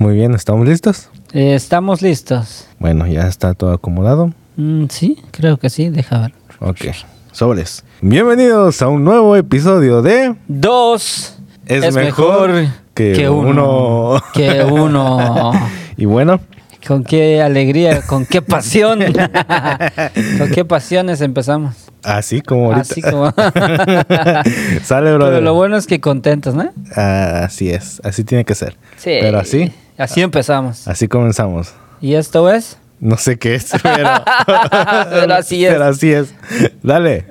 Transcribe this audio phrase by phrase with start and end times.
[0.00, 1.10] Muy bien, ¿estamos listos?
[1.34, 2.66] Eh, estamos listos.
[2.78, 4.32] Bueno, ya está todo acomodado.
[4.56, 6.32] Mm, sí, creo que sí, deja ver.
[6.58, 6.86] Ok,
[7.32, 7.84] sobres.
[8.00, 11.36] Bienvenidos a un nuevo episodio de Dos
[11.66, 12.50] Es, mejor,
[12.94, 14.22] que, uno.
[14.32, 15.52] Que uno.
[15.98, 16.40] y bueno,
[16.88, 19.00] Con qué alegría, con qué pasión.
[20.38, 21.74] con qué pasiones empezamos.
[22.02, 22.80] así como ahorita.
[22.80, 23.30] Así como.
[24.82, 25.34] Sale, brother.
[25.34, 26.72] Pero lo bueno es que contentos, ¿no?
[26.96, 28.78] Ah, así es, así tiene que ser.
[28.96, 29.18] Sí.
[29.20, 29.70] Pero así,
[30.00, 30.88] Así empezamos.
[30.88, 31.74] así comenzamos.
[32.00, 32.78] ¿Y esto es?
[33.00, 34.08] No sé qué es, pero,
[35.10, 35.72] Pero así es.
[35.72, 36.34] Pero así es.
[36.82, 37.26] Dale.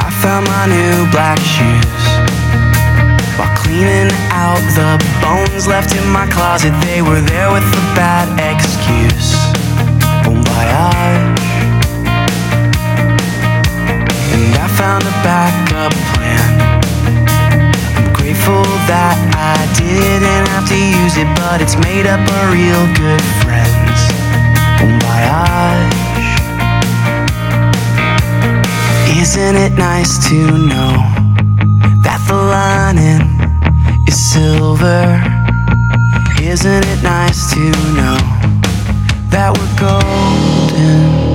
[0.00, 2.07] I found my new black shoes
[3.78, 4.90] cleaning out the
[5.22, 6.74] bones left in my closet.
[6.82, 9.30] They were there with a bad excuse.
[10.24, 11.46] Bon voyage.
[14.34, 16.50] And I found a backup plan.
[17.98, 19.16] I'm grateful that
[19.54, 23.98] I didn't have to use it, but it's made up of real good friends.
[24.82, 25.94] Bon voyage.
[29.22, 30.94] Isn't it nice to know
[32.02, 33.37] that the lining
[34.08, 35.22] is silver?
[36.40, 38.18] Isn't it nice to know
[39.28, 41.27] that we're golden?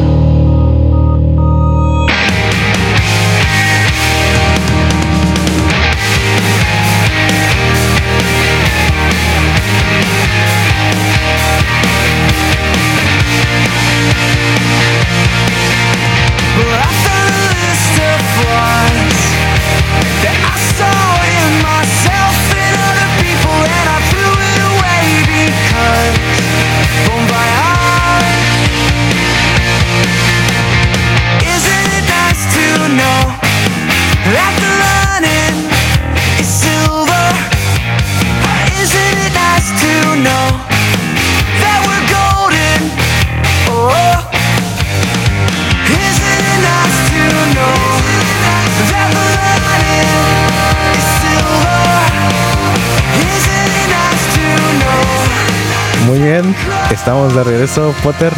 [57.03, 58.31] Estamos de regreso, Potter.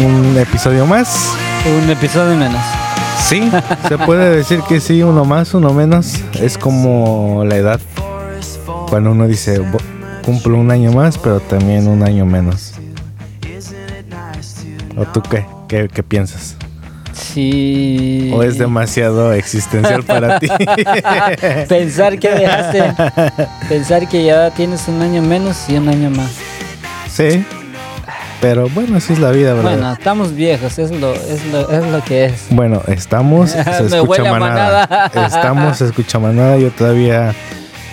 [0.00, 1.32] Un episodio más.
[1.82, 2.60] Un episodio menos.
[3.18, 3.50] Sí,
[3.88, 6.16] se puede decir que sí, uno más, uno menos.
[6.34, 7.80] Es como la edad.
[8.90, 9.78] Cuando uno dice, "Bo-
[10.22, 12.72] cumplo un año más, pero también un año menos.
[14.96, 15.46] ¿O tú qué?
[15.68, 16.56] ¿Qué, qué piensas?
[17.14, 18.30] Sí.
[18.34, 20.48] ¿O es demasiado existencial para ti?
[21.68, 22.92] Pensar que dejaste.
[23.68, 26.30] pensar que ya tienes un año menos y un año más.
[27.14, 27.44] Sí,
[28.40, 29.70] pero bueno, así es la vida, ¿verdad?
[29.72, 32.46] Bueno, estamos viejos, es lo, es lo, es lo que es.
[32.50, 34.86] Bueno, estamos, se escucha manada.
[34.88, 35.26] manada.
[35.26, 36.58] Estamos, se escucha manada.
[36.58, 37.34] Yo todavía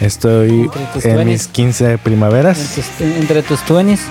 [0.02, 1.26] estoy Entre en 20s.
[1.26, 2.58] mis 15 En primaveras.
[2.76, 4.00] tus- entre tus 20s.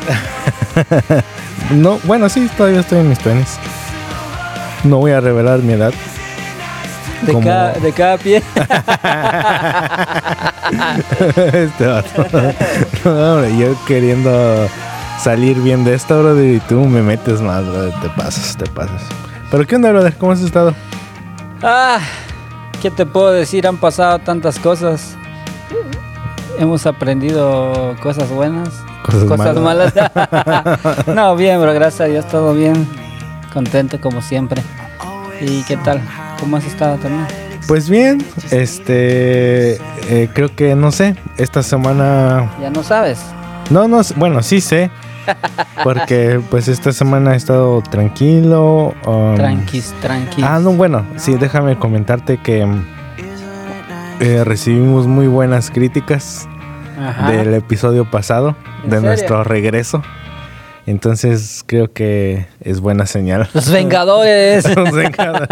[1.70, 3.46] No, bueno, sí, todavía estoy en mis 20
[4.84, 5.92] No voy a revelar mi edad.
[7.22, 8.38] De, Como- cada, de cada pie.
[11.52, 12.26] este vato.
[13.04, 14.68] No, hombre, yo queriendo
[15.22, 17.92] salir bien de esto, brother, y tú me metes más, brother.
[18.00, 19.02] Te pasas, te pasas.
[19.50, 20.16] Pero ¿qué onda, brother?
[20.16, 20.74] ¿Cómo has estado?
[21.62, 21.98] Ah,
[22.80, 23.66] ¿qué te puedo decir?
[23.66, 25.16] Han pasado tantas cosas.
[26.58, 28.68] Hemos aprendido cosas buenas,
[29.02, 29.94] Cosas malas.
[31.06, 32.86] no, bien, bro, gracias a Dios, todo bien.
[33.52, 34.62] Contento como siempre.
[35.40, 36.00] ¿Y qué tal?
[36.38, 37.26] ¿Cómo has estado también?
[37.66, 39.76] Pues bien, este.
[40.08, 41.16] eh, creo que no sé.
[41.36, 43.20] Esta semana Ya no sabes.
[43.70, 44.90] No, no, bueno, sí sé.
[45.82, 48.94] Porque pues esta semana he estado tranquilo.
[49.06, 50.44] um, Tranquis, tranquis.
[50.44, 52.66] Ah, no, bueno, sí, déjame comentarte que
[54.20, 56.46] eh, recibimos muy buenas críticas
[57.00, 57.30] Ajá.
[57.30, 58.54] del episodio pasado,
[58.84, 59.08] ¿En de serio?
[59.08, 60.02] nuestro regreso.
[60.86, 63.48] Entonces creo que es buena señal.
[63.54, 64.64] Los Vengadores.
[64.76, 65.48] Los Vengadores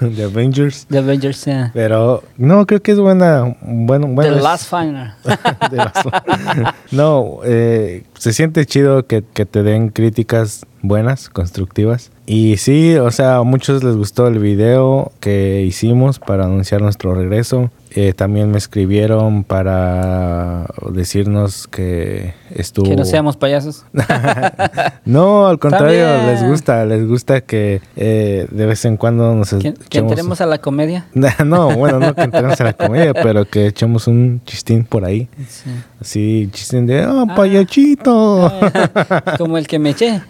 [0.00, 0.86] de Avengers.
[0.90, 1.70] The Avengers, yeah.
[1.74, 3.56] Pero no, creo que es buena.
[3.62, 5.14] Bueno, The bueno, es- Last Final.
[6.90, 12.10] no, eh, se siente chido que, que te den críticas buenas, constructivas.
[12.26, 17.14] Y sí, o sea, a muchos les gustó el video que hicimos para anunciar nuestro
[17.14, 17.70] regreso.
[17.96, 22.86] Eh, también me escribieron para decirnos que estuvo...
[22.90, 23.84] Que no seamos payasos.
[25.04, 26.26] No, al contrario, También.
[26.34, 30.40] les gusta, les gusta que eh, de vez en cuando nos que, que echemos- entremos
[30.40, 31.06] a la comedia.
[31.44, 35.28] No, bueno, no que entremos a la comedia, pero que echemos un chistín por ahí.
[35.48, 35.70] Sí.
[36.00, 38.50] Así, chistín de, ¡oh, payachito!
[39.38, 40.20] Como el que me eché.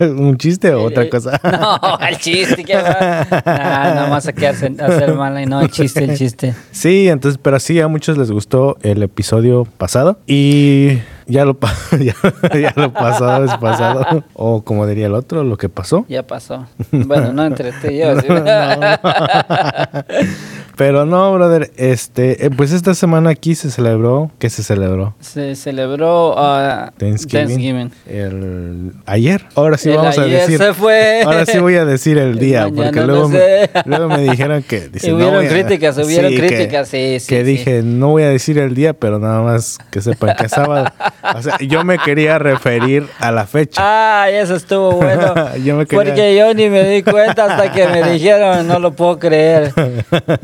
[0.00, 1.40] ¿Un chiste o otra Eh, cosa?
[1.42, 3.26] No, el chiste, que va.
[3.44, 6.19] Ah, no más a a hacer mal y no, el chiste, el chiste.
[6.70, 10.98] Sí, entonces, pero sí, a muchos les gustó el episodio pasado y
[11.30, 11.58] ya lo,
[12.00, 12.14] ya,
[12.54, 14.24] ya lo pasado es pasado.
[14.34, 16.04] O como diría el otro, lo que pasó.
[16.08, 16.66] Ya pasó.
[16.90, 18.20] Bueno, no entre tú y yo.
[18.20, 18.26] ¿sí?
[20.76, 25.14] Pero no, brother, este, eh, pues esta semana aquí se celebró, ¿qué se celebró?
[25.20, 27.46] Se celebró ah, Thanksgiving.
[27.48, 27.92] Thanksgiving.
[28.06, 29.44] El ayer.
[29.56, 30.56] Ahora sí El vamos a decir.
[30.56, 31.20] se fue.
[31.22, 34.88] Ahora sí voy a decir el día, porque no luego, me, luego me dijeron que
[34.88, 37.42] dice, no hubieron críticas, hubieron Sí, críticas, sí, sí, Que sí.
[37.44, 40.86] dije, no voy a decir el día, pero nada más que sepan que es sábado.
[41.34, 43.80] O sea, yo me quería referir a la fecha.
[43.84, 45.34] Ah, eso estuvo bueno.
[45.64, 48.92] Yo me quería- Porque yo ni me di cuenta hasta que me dijeron, no lo
[48.92, 49.72] puedo creer.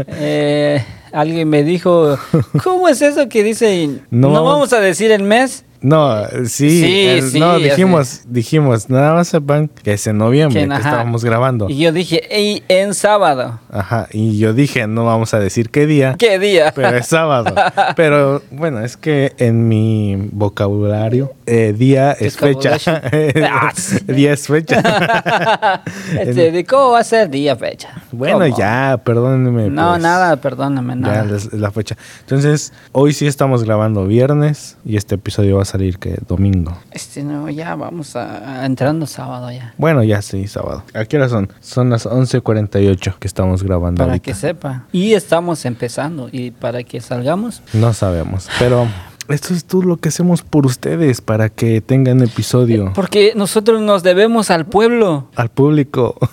[0.09, 2.19] Eh, alguien me dijo,
[2.63, 3.89] ¿cómo es eso que dice?
[4.11, 5.65] No vamos a decir el mes.
[5.81, 10.67] No, sí, Sí, el- sí, no, dijimos, dijimos, nada más sepan que es en noviembre
[10.67, 11.69] Que, estábamos grabando.
[11.69, 13.61] Y yo dije, "Ey, en sábado.
[13.71, 16.73] Ajá, y yo dije, no vamos a decir qué día, ¿Qué día?
[16.75, 17.55] pero es sábado.
[17.97, 22.77] Pero bueno, es que en mi vocabulario, eh, día es fecha.
[23.51, 23.99] Ah, sí.
[24.07, 25.83] día es fecha.
[26.19, 27.91] Este, ¿de ¿Cómo va a ser día, fecha?
[28.13, 28.57] bueno, ¿Cómo?
[28.59, 29.69] ya, perdónenme.
[29.71, 31.37] No, pues, nada, perdóname, Ya nada.
[31.37, 31.97] es la fecha.
[32.21, 36.77] Entonces, hoy sí estamos grabando viernes y este episodio va a salir que domingo.
[36.91, 39.75] Este, no, ya vamos a, a entrando sábado ya.
[39.77, 40.83] Bueno, ya sí, sábado.
[40.95, 41.53] ¿A qué hora son?
[41.61, 44.25] Son las 11.48 que estamos grabando Para ahorita.
[44.25, 44.85] que sepa.
[44.93, 46.29] Y estamos empezando.
[46.33, 48.87] Y para que salgamos, No sabemos, pero
[49.29, 52.93] esto es todo lo que hacemos por ustedes para que tengan episodio.
[52.95, 55.29] porque nosotros nos debemos al pueblo.
[55.37, 56.17] Al público.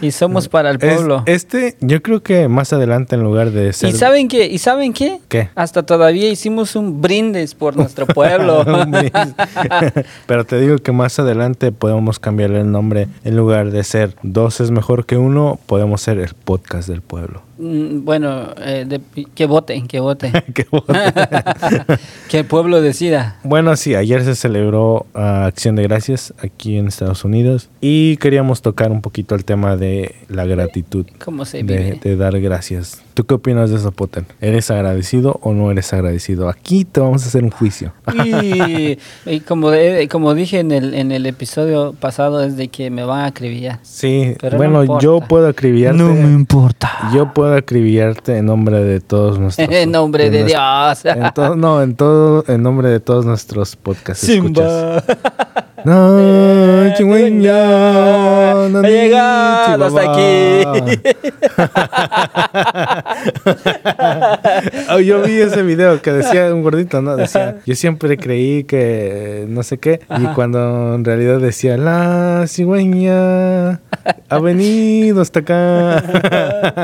[0.00, 1.22] Y somos para el Es- pueblo.
[1.26, 3.90] este, yo creo que más adelante en lugar de ser...
[3.90, 4.46] ¿Y saben qué?
[4.46, 5.18] ¿Y saben qué?
[5.28, 5.50] ¿Qué?
[5.56, 8.64] Hasta todavía hicimos un brindis por nuestro pueblo.
[10.26, 13.08] Pero te digo que más adelante podemos cambiarle el nombre.
[13.24, 17.42] En lugar de ser dos es mejor que uno, podemos ser el podcast del pueblo.
[17.58, 19.00] Mm, bueno, eh, de-
[19.34, 20.32] que voten, que voten.
[20.54, 20.84] Qué bueno.
[22.30, 23.36] que el pueblo decida.
[23.42, 28.62] Bueno, sí, ayer se celebró ah, Acción de Gracias aquí en Estados Unidos y queríamos
[28.62, 32.00] tocar un poquito el tema de la gratitud, ¿Cómo se de, vive?
[32.02, 33.02] de dar gracias.
[33.18, 34.26] ¿Tú qué opinas de eso, Poten?
[34.40, 36.48] ¿Eres agradecido o no eres agradecido?
[36.48, 37.92] Aquí te vamos a hacer un juicio.
[38.24, 42.90] Y, y como, de- como dije en el, en el episodio pasado, es de que
[42.90, 43.80] me van a acribillar.
[43.82, 46.00] Sí, Pero no bueno, yo puedo acribillarte.
[46.00, 47.10] importa.
[47.12, 49.68] Yo puedo acribillarte en nombre de todos nuestros.
[49.72, 51.04] En nombre de Dios.
[51.04, 54.28] En to- no, en todo, en nombre de todos nuestros podcasts.
[54.28, 55.02] escuchas.
[55.84, 60.64] No, chingüeña, no, llegado hasta aquí.
[64.90, 67.16] Oh, yo vi ese video que decía un gordito, ¿no?
[67.16, 73.80] Decía, yo siempre creí que no sé qué, y cuando en realidad decía, la cigüeña
[74.28, 76.02] ha venido hasta acá.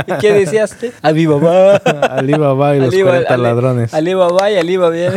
[0.20, 0.76] ¿Qué decías?
[1.02, 1.76] Alibaba.
[1.76, 3.94] Alibaba y los 40 ladrones.
[3.94, 5.12] Alibaba y Aliba bien.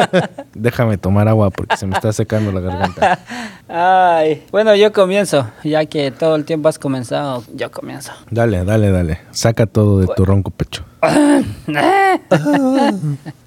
[0.54, 3.18] Déjame tomar agua porque se me está secando la garganta.
[3.68, 4.44] Ay.
[4.50, 5.50] Bueno, yo comienzo.
[5.64, 8.12] Ya que todo el tiempo has comenzado, yo comienzo.
[8.30, 9.20] Dale, dale, dale.
[9.30, 10.84] Saca todo de tu ronco pecho.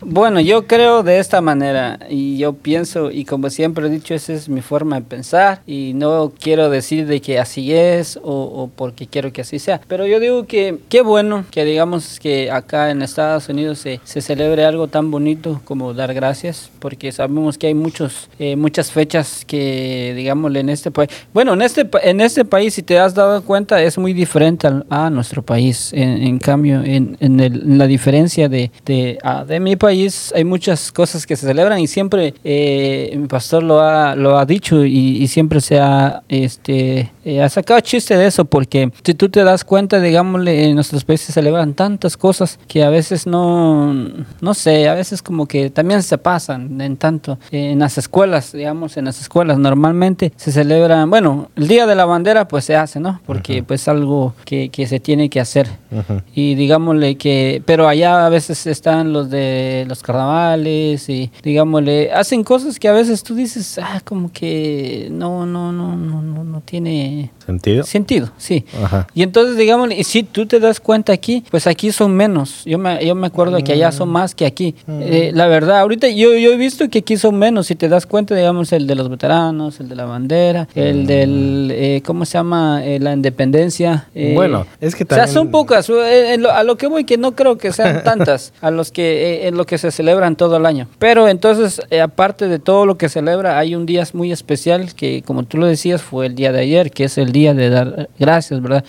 [0.01, 4.33] Bueno, yo creo de esta manera y yo pienso y como siempre he dicho, esa
[4.33, 8.69] es mi forma de pensar y no quiero decir de que así es o, o
[8.75, 12.89] porque quiero que así sea, pero yo digo que qué bueno que digamos que acá
[12.91, 17.67] en Estados Unidos se, se celebre algo tan bonito como dar gracias porque sabemos que
[17.67, 22.45] hay muchos eh, muchas fechas que digámosle en este país, bueno en este en este
[22.45, 26.39] país si te has dado cuenta es muy diferente al- a nuestro país, en, en
[26.39, 31.25] cambio en, en el- la diferencia de, de, ah, de mi país hay muchas cosas
[31.25, 35.27] que se celebran y siempre eh, mi pastor lo ha, lo ha dicho y, y
[35.27, 39.63] siempre se ha, este, eh, ha sacado chiste de eso porque si tú te das
[39.63, 43.93] cuenta, digámosle, en nuestros países se celebran tantas cosas que a veces no,
[44.41, 47.37] no sé, a veces como que también se pasan en tanto.
[47.51, 51.95] Eh, en las escuelas, digamos, en las escuelas normalmente se celebran, bueno, el Día de
[51.95, 53.21] la Bandera pues se hace, ¿no?
[53.25, 55.67] Porque pues algo que, que se tiene que hacer.
[55.91, 56.21] Ujú.
[56.33, 62.11] Y digámosle que que, pero allá a veces están los de los carnavales y digámosle,
[62.11, 66.43] hacen cosas que a veces tú dices, ah, como que no, no, no, no, no,
[66.43, 67.83] no tiene ¿Sentido?
[67.83, 68.63] sentido, sí.
[68.83, 69.07] Ajá.
[69.15, 72.61] Y entonces, digamos, y si tú te das cuenta aquí, pues aquí son menos.
[72.65, 74.75] Yo me, yo me acuerdo que allá son más que aquí.
[74.87, 77.67] Eh, la verdad, ahorita yo, yo he visto que aquí son menos.
[77.67, 81.71] Si te das cuenta, digamos, el de los veteranos, el de la bandera, el del,
[81.73, 82.85] eh, ¿cómo se llama?
[82.85, 84.07] Eh, la independencia.
[84.13, 85.89] eh, Bueno, es que O sea, también- son pocas.
[85.89, 89.57] lo- a lo que voy, que no creo que sean tantas a los que en
[89.57, 90.87] lo que se celebran todo el año.
[90.99, 95.43] Pero entonces, aparte de todo lo que celebra, hay un día muy especial que, como
[95.43, 98.61] tú lo decías, fue el día de ayer, que es el día de dar gracias,
[98.61, 98.83] ¿verdad?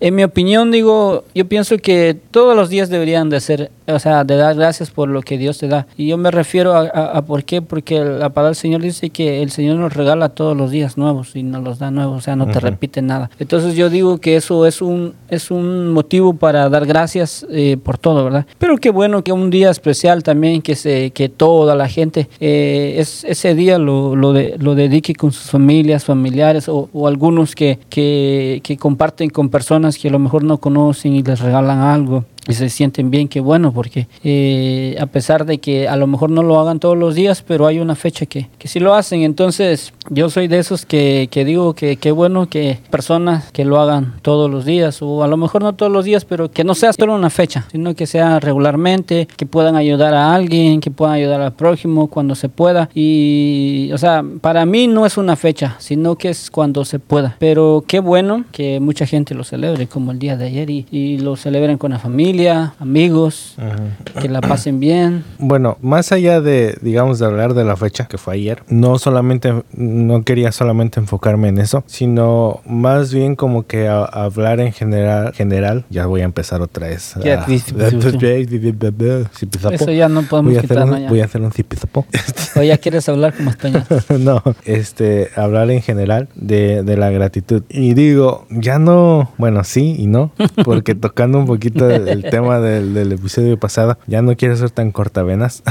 [0.00, 4.24] En mi opinión, digo, yo pienso que todos los días deberían de ser, o sea,
[4.24, 5.86] de dar gracias por lo que Dios te da.
[5.96, 9.10] Y yo me refiero a, a- a por qué, porque la palabra del Señor dice
[9.10, 12.20] que el Señor nos regala todos los días nuevos y nos los da nuevos, o
[12.20, 13.30] sea, no te repite nada.
[13.38, 17.98] Entonces yo digo que eso es un, es un motivo para dar gracias eh, por
[17.98, 18.46] todo, ¿verdad?
[18.58, 22.96] Pero qué bueno que un día especial también, que, se, que toda la gente eh,
[22.98, 27.54] es, ese día lo, lo, de- lo dedique con sus familias, familiares o, o algunos
[27.54, 31.80] que, que, que comparten con personas que a lo mejor no conocen y les regalan
[31.80, 36.06] algo y se sienten bien, qué bueno, porque eh, a pesar de que a lo
[36.06, 38.94] mejor no lo hagan todos los días, pero hay una fecha que, que sí lo
[38.94, 39.22] hacen.
[39.22, 43.80] Entonces, yo soy de esos que, que digo que qué bueno que personas que lo
[43.80, 46.74] hagan todos los días, o a lo mejor no todos los días, pero que no
[46.74, 51.14] sea solo una fecha, sino que sea regularmente, que puedan ayudar a alguien, que puedan
[51.14, 52.90] ayudar al prójimo cuando se pueda.
[52.94, 57.36] Y, o sea, para mí no es una fecha, sino que es cuando se pueda.
[57.38, 61.18] Pero qué bueno que mucha gente lo celebre, como el día de ayer, y, y
[61.18, 62.33] lo celebren con la familia,
[62.80, 63.54] amigos,
[64.20, 65.24] que la pasen bien.
[65.38, 69.62] Bueno, más allá de, digamos, de hablar de la fecha que fue ayer, no solamente,
[69.72, 75.32] no quería solamente enfocarme en eso, sino más bien como que a- hablar en general,
[75.34, 77.14] general, ya voy a empezar otra vez.
[77.22, 77.44] Ya.
[79.72, 82.06] Eso ya no podemos voy a hacer un, voy a hacer un zipizapo.
[82.56, 83.82] O ya quieres hablar como español.
[84.20, 87.64] no, este, hablar en general de, de la gratitud.
[87.68, 90.30] Y digo, ya no, bueno, sí y no,
[90.64, 94.90] porque tocando un poquito el tema del, del episodio pasado, ya no quiero ser tan
[94.92, 95.62] cortavenas.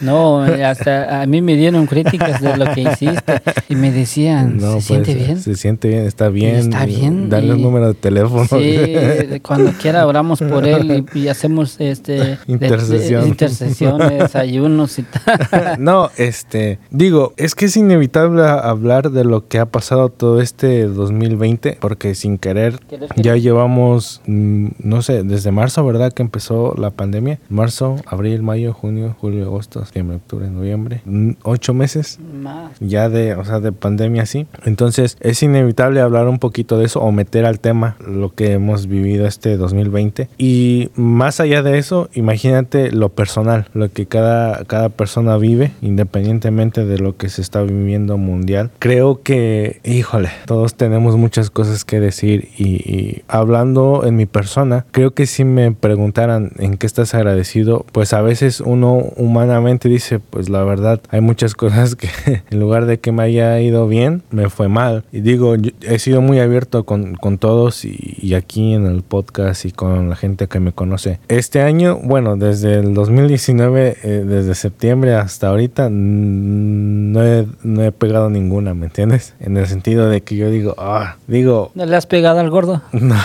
[0.00, 4.74] No, hasta a mí me dieron críticas de lo que hiciste y me decían, No,
[4.74, 5.40] ¿se siente pues, bien?
[5.40, 6.54] Se siente bien, está bien.
[6.56, 8.46] Está bien, Darle y- un número de teléfono.
[8.46, 13.22] Sí, cuando quiera oramos por él y, y hacemos este de- Intercesión.
[13.22, 15.76] de- intercesiones, ayunos y tal.
[15.78, 20.84] no, este, digo, es que es inevitable hablar de lo que ha pasado todo este
[20.86, 23.40] 2020, porque sin querer Querer, ya querer.
[23.40, 25.93] llevamos, mm, no sé, desde marzo, ¿verdad?
[26.14, 27.38] Que empezó la pandemia.
[27.48, 31.00] Marzo, abril, mayo, junio, julio, agosto, septiembre, octubre, noviembre.
[31.04, 32.72] mm, Ocho meses Más.
[32.80, 34.46] ya de, o sea, de pandemia así.
[34.64, 38.86] Entonces es inevitable hablar un poquito de eso o meter al tema lo que hemos
[38.86, 40.28] vivido este 2020.
[40.38, 46.84] Y más allá de eso, imagínate lo personal, lo que cada, cada persona vive, independientemente
[46.84, 48.70] de lo que se está viviendo mundial.
[48.78, 54.84] Creo que, híjole, todos tenemos muchas cosas que decir y, y hablando en mi persona,
[54.90, 60.18] creo que si me preguntaran en qué estás agradecido, pues a veces uno humanamente dice,
[60.18, 62.08] pues la verdad, hay muchas cosas que
[62.50, 65.04] en lugar de que me haya ido bien, me fue mal.
[65.12, 69.02] Y digo, yo he sido muy abierto con, con todos y, y aquí en el
[69.02, 71.18] podcast y con la gente que me conoce.
[71.28, 77.92] Este año, bueno, desde el 2019, eh, desde septiembre hasta ahorita, no he, no he
[77.92, 79.34] pegado ninguna, ¿me entiendes?
[79.38, 82.80] En el sentido de que yo digo, ah, digo, ¿No le has pegado al gordo?
[82.92, 83.16] no,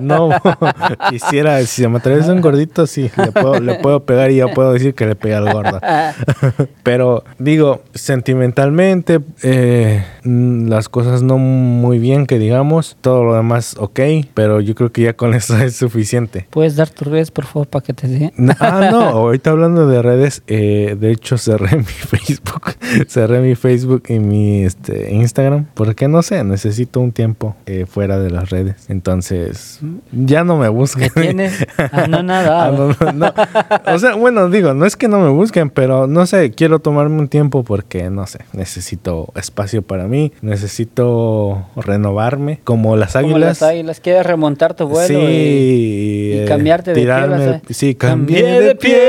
[0.00, 0.28] no,
[1.10, 4.48] quisiera, si se me atraviesa un gordito, sí, le puedo, le puedo pegar y ya
[4.48, 5.80] puedo decir que le pegué al gordo.
[6.82, 14.00] Pero digo, sentimentalmente, eh, las cosas no muy bien, que digamos, todo lo demás ok,
[14.34, 16.46] pero yo creo que ya con eso es suficiente.
[16.50, 18.32] ¿Puedes dar tus redes, por favor, para que te sigan?
[18.36, 22.74] No, Ah, no, ahorita hablando de redes, eh, de hecho cerré mi Facebook,
[23.08, 28.18] cerré mi Facebook y mi este, Instagram, porque no sé, necesito un tiempo eh, fuera
[28.18, 28.86] de las redes.
[28.88, 29.80] Entonces,
[30.12, 31.10] ya no me busquen.
[31.14, 31.66] ¿Qué tienes?
[31.92, 32.66] Ah, no, nada.
[32.66, 33.34] Ah, no, no, no.
[33.94, 37.18] O sea, bueno, digo, no es que no me busquen, pero no sé, quiero tomarme
[37.18, 40.09] un tiempo porque, no sé, necesito espacio para mí,
[40.42, 43.60] necesito renovarme, como las Como águilas.
[43.60, 47.02] las águilas, quieres remontar tu vuelo sí, y, y eh, cambiarte de pie.
[47.04, 48.90] tirarme sí, Cambié cambié de de pie.
[48.90, 49.00] pie.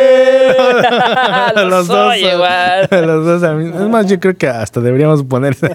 [1.68, 2.88] Lo soy igual.
[3.08, 5.70] Los dos a mí- Es más, yo creo que hasta deberíamos ponerse.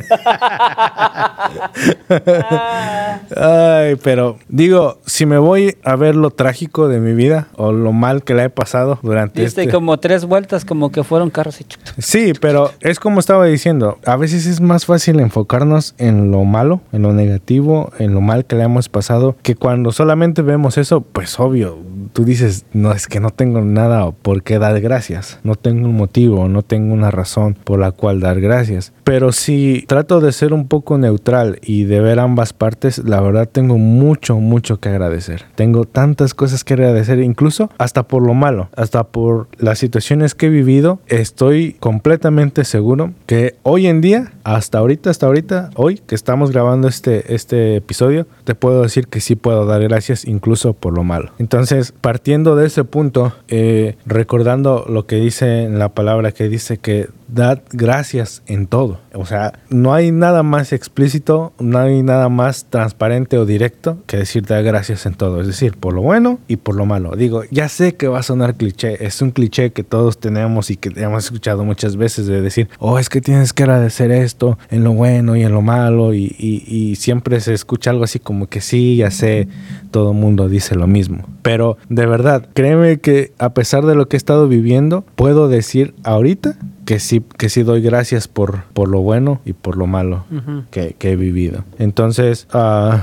[3.37, 7.93] Ay, pero digo, si me voy a ver lo trágico de mi vida o lo
[7.93, 9.73] mal que la he pasado durante Diste este...
[9.73, 11.67] como tres vueltas como que fueron carros y.
[11.99, 16.81] Sí, pero es como estaba diciendo, a veces es más fácil enfocarnos en lo malo,
[16.93, 21.01] en lo negativo, en lo mal que le hemos pasado, que cuando solamente vemos eso,
[21.01, 21.79] pues obvio,
[22.17, 25.99] tú dices, no, es que no tengo nada por qué dar gracias, no tengo un
[25.99, 28.95] motivo, no tengo una razón por la cual dar gracias.
[29.05, 33.47] Pero si trato de ser un poco neutral y de ver ambas partes, la verdad
[33.47, 35.45] tengo mucho, mucho que agradecer.
[35.57, 40.47] Tengo tantas cosas que agradecer, incluso hasta por lo malo, hasta por las situaciones que
[40.47, 41.01] he vivido.
[41.09, 46.89] Estoy completamente seguro que hoy en día, hasta ahorita, hasta ahorita, hoy que estamos grabando
[46.89, 51.33] este, este episodio, te puedo decir que sí puedo dar gracias incluso por lo malo.
[51.39, 56.79] Entonces, partiendo de ese punto, eh, recordando lo que dice en la palabra que dice
[56.79, 59.01] que dad gracias en todo.
[59.15, 64.17] O sea, no hay nada más explícito, no hay nada más transparente o directo que
[64.19, 65.41] decir dar gracias en todo.
[65.41, 67.17] Es decir, por lo bueno y por lo malo.
[67.17, 70.77] Digo, ya sé que va a sonar cliché, es un cliché que todos tenemos y
[70.77, 74.85] que hemos escuchado muchas veces de decir, oh, es que tienes que agradecer esto en
[74.85, 78.49] lo bueno y en lo malo y, y- y siempre se escucha algo así como
[78.49, 79.49] que sí, ya sé,
[79.91, 81.27] todo el mundo dice lo mismo.
[81.43, 85.95] Pero de verdad, créeme que a pesar de lo que he estado viviendo, puedo decir
[86.05, 86.57] ahorita
[86.87, 90.25] que sí, que sí doy gracias por, por lo bueno y por lo malo
[90.71, 91.65] que, que he vivido.
[91.79, 93.03] Entonces, ah,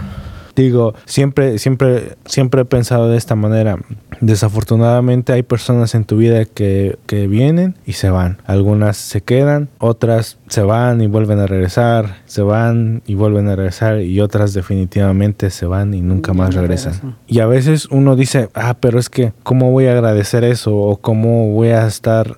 [0.56, 3.78] digo, siempre, siempre, siempre he pensado de esta manera.
[4.24, 8.38] Desafortunadamente hay personas en tu vida que, que vienen y se van.
[8.46, 13.56] Algunas se quedan, otras se van y vuelven a regresar, se van y vuelven a
[13.58, 17.18] regresar y otras definitivamente se van y nunca más regresan.
[17.28, 20.74] Y a veces uno dice, ah, pero es que, ¿cómo voy a agradecer eso?
[20.76, 22.38] O cómo voy a estar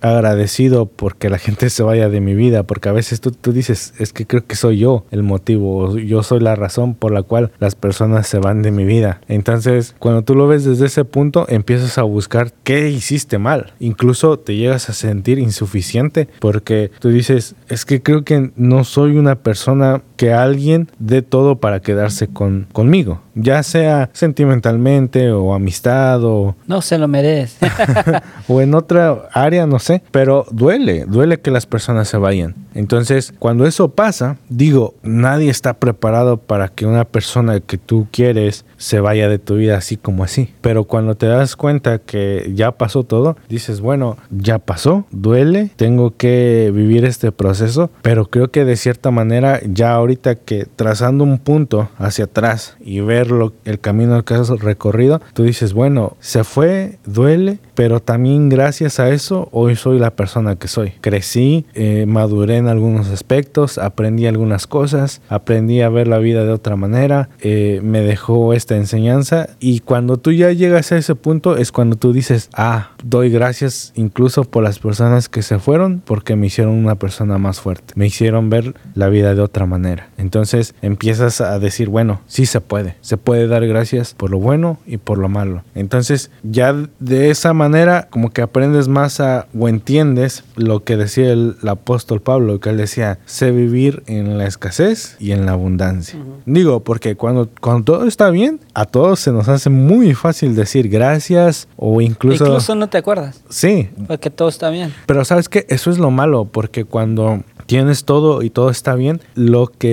[0.00, 2.62] agradecido porque la gente se vaya de mi vida.
[2.62, 5.98] Porque a veces tú, tú dices, es que creo que soy yo el motivo, o
[5.98, 9.20] yo soy la razón por la cual las personas se van de mi vida.
[9.28, 13.74] Entonces, cuando tú lo ves desde ese punto, empiezas a buscar qué hiciste mal.
[13.80, 19.16] Incluso te llegas a sentir insuficiente porque tú dices, es que creo que no soy
[19.16, 23.22] una persona que alguien dé todo para quedarse con, conmigo.
[23.36, 27.70] Ya sea sentimentalmente o amistad o, No se lo merece.
[28.48, 32.56] o en otra área, no sé, pero duele, duele que las personas se vayan.
[32.74, 38.64] Entonces, cuando eso pasa, digo, nadie está preparado para que una persona que tú quieres
[38.76, 40.52] se vaya de tu vida así como así.
[40.60, 46.16] Pero cuando te das cuenta que ya pasó todo, dices, bueno, ya pasó, duele, tengo
[46.16, 51.38] que vivir este proceso, pero creo que de cierta manera ya ahorita que trazando un
[51.38, 56.44] punto hacia atrás y ver lo- el camino que has recorrido, tú dices, bueno, se
[56.44, 60.92] fue, duele, pero también gracias a eso hoy soy la persona que soy.
[61.00, 66.52] Crecí, eh, maduré en algunos aspectos, aprendí algunas cosas, aprendí a ver la vida de
[66.52, 71.56] otra manera, eh, me dejó esta enseñanza y cuando tú ya llegas a ese punto
[71.56, 76.36] es cuando tú dices, ah, doy gracias incluso por las personas que se fueron porque
[76.36, 79.97] me hicieron una persona más fuerte, me hicieron ver la vida de otra manera.
[80.16, 84.78] Entonces empiezas a decir, bueno, sí se puede, se puede dar gracias por lo bueno
[84.86, 85.62] y por lo malo.
[85.74, 91.32] Entonces ya de esa manera como que aprendes más a o entiendes lo que decía
[91.32, 95.52] el, el apóstol Pablo, que él decía, sé vivir en la escasez y en la
[95.52, 96.18] abundancia.
[96.46, 100.88] Digo, porque cuando, cuando todo está bien, a todos se nos hace muy fácil decir
[100.88, 102.44] gracias o incluso...
[102.46, 104.92] Incluso no te acuerdas, Sí, porque todo está bien.
[105.06, 109.20] pero sabes que eso es lo malo, porque cuando tienes todo y todo está bien,
[109.34, 109.87] lo que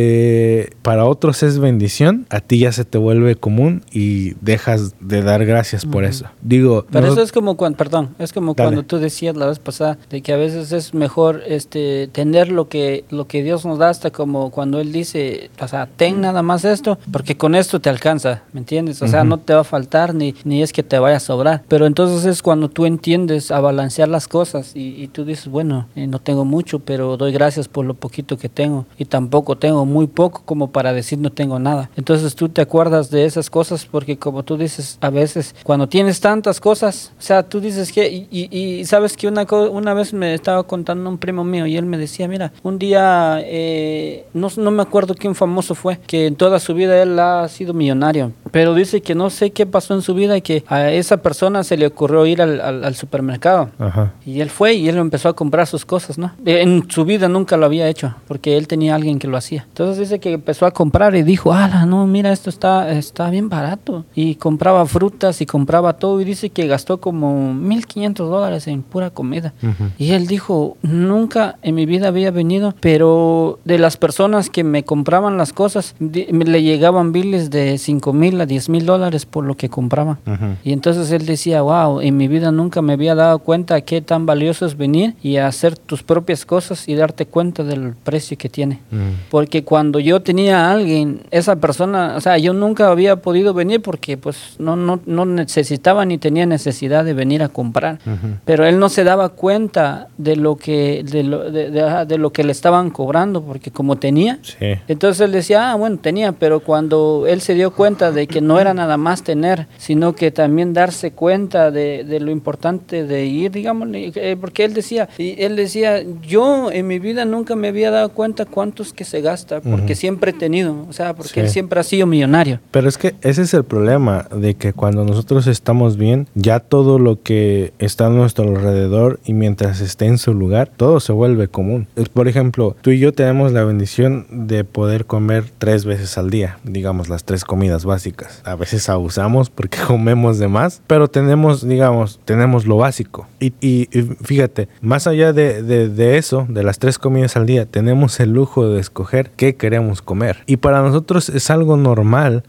[0.82, 5.46] para otros es bendición, a ti ya se te vuelve común y dejas de dar
[5.46, 6.26] gracias por eso.
[6.42, 8.68] Digo, Pero eso es como cuando, perdón, es como Dale.
[8.70, 12.68] cuando tú decías la vez pasada de que a veces es mejor este tener lo
[12.70, 16.42] que lo que Dios nos da hasta como cuando él dice, o sea, ten nada
[16.42, 19.02] más esto, porque con esto te alcanza, ¿me entiendes?
[19.02, 21.64] O sea, no te va a faltar ni ni es que te vaya a sobrar,
[21.68, 25.88] pero entonces es cuando tú entiendes a balancear las cosas y, y tú dices, bueno,
[25.96, 29.85] eh, no tengo mucho, pero doy gracias por lo poquito que tengo y tampoco tengo
[29.86, 31.90] muy poco como para decir no tengo nada.
[31.96, 36.20] Entonces tú te acuerdas de esas cosas porque como tú dices, a veces cuando tienes
[36.20, 40.14] tantas cosas, o sea, tú dices que, y, y- y sabes que una, una vez
[40.14, 44.48] me estaba contando un primo mío y él me decía, mira, un día, eh, no,
[44.58, 48.32] no me acuerdo quién famoso fue, que en toda su vida él ha sido millonario,
[48.52, 51.64] pero dice que no sé qué pasó en su vida y que a esa persona
[51.64, 53.70] se le ocurrió ir al, al- al supermercado.
[53.80, 54.14] Ajá.
[54.26, 56.32] Y él fue y él empezó a comprar sus cosas, ¿no?
[56.46, 59.68] En su vida nunca lo había hecho, porque él tenía a alguien que lo hacía.
[59.76, 63.50] Entonces dice que empezó a comprar y dijo, ah, no, mira, esto está, está bien
[63.50, 64.06] barato.
[64.16, 69.10] Y compraba frutas y compraba todo y dice que gastó como 1.500 dólares en pura
[69.10, 69.54] comida.
[69.62, 69.90] Ujú.
[69.98, 74.84] Y él dijo, nunca en mi vida había venido, pero de las personas que me
[74.84, 79.44] compraban las cosas, le llegaban biles de 5 mil a a 10 mil dólares por
[79.44, 80.20] lo que compraba.
[80.26, 80.56] Ujú.
[80.64, 84.26] Y entonces él decía, wow, en mi vida nunca me había dado cuenta qué tan
[84.26, 88.80] valioso es venir y hacer tus propias cosas y darte cuenta del precio que tiene.
[88.90, 89.28] Mm.
[89.30, 93.82] Porque cuando yo tenía a alguien, esa persona, o sea, yo nunca había podido venir
[93.82, 98.00] porque pues no, no, no necesitaba ni tenía necesidad de venir a comprar.
[98.46, 102.44] Pero él no se daba cuenta de lo que, de lo, de, de- lo que
[102.44, 104.68] le estaban cobrando, porque como tenía, Sí.
[104.88, 108.60] entonces él decía, ah, bueno, tenía, pero cuando él se dio cuenta de que no
[108.60, 113.52] era nada más tener, sino que también darse cuenta de, de lo importante de ir,
[113.52, 117.92] digámosle, eh, porque él decía, y él decía, yo en mi vida nunca me había
[117.92, 121.40] dado cuenta cuántos que se gasta, porque siempre he tenido, o sea, porque Sí.
[121.42, 122.60] él siempre ha sido millonario.
[122.72, 127.00] Pero es que ese es el problema, de que cuando nosotros estamos bien, ya todo
[127.00, 131.48] lo que está a nuestro alrededor y mientras esté en su lugar, todo se vuelve
[131.48, 131.88] común.
[132.14, 136.58] Por ejemplo, tú y yo tenemos la bendición de poder comer tres veces al día,
[136.64, 138.42] digamos las tres comidas básicas.
[138.46, 143.28] A veces abusamos porque comemos de más, pero tenemos, digamos, tenemos lo básico.
[143.46, 147.46] Y, y- y fíjate, más allá de, de- de eso, de las tres comidas al
[147.46, 150.38] día, tenemos el lujo de escoger qué queremos comer.
[150.48, 152.44] Y para nosotros es algo normal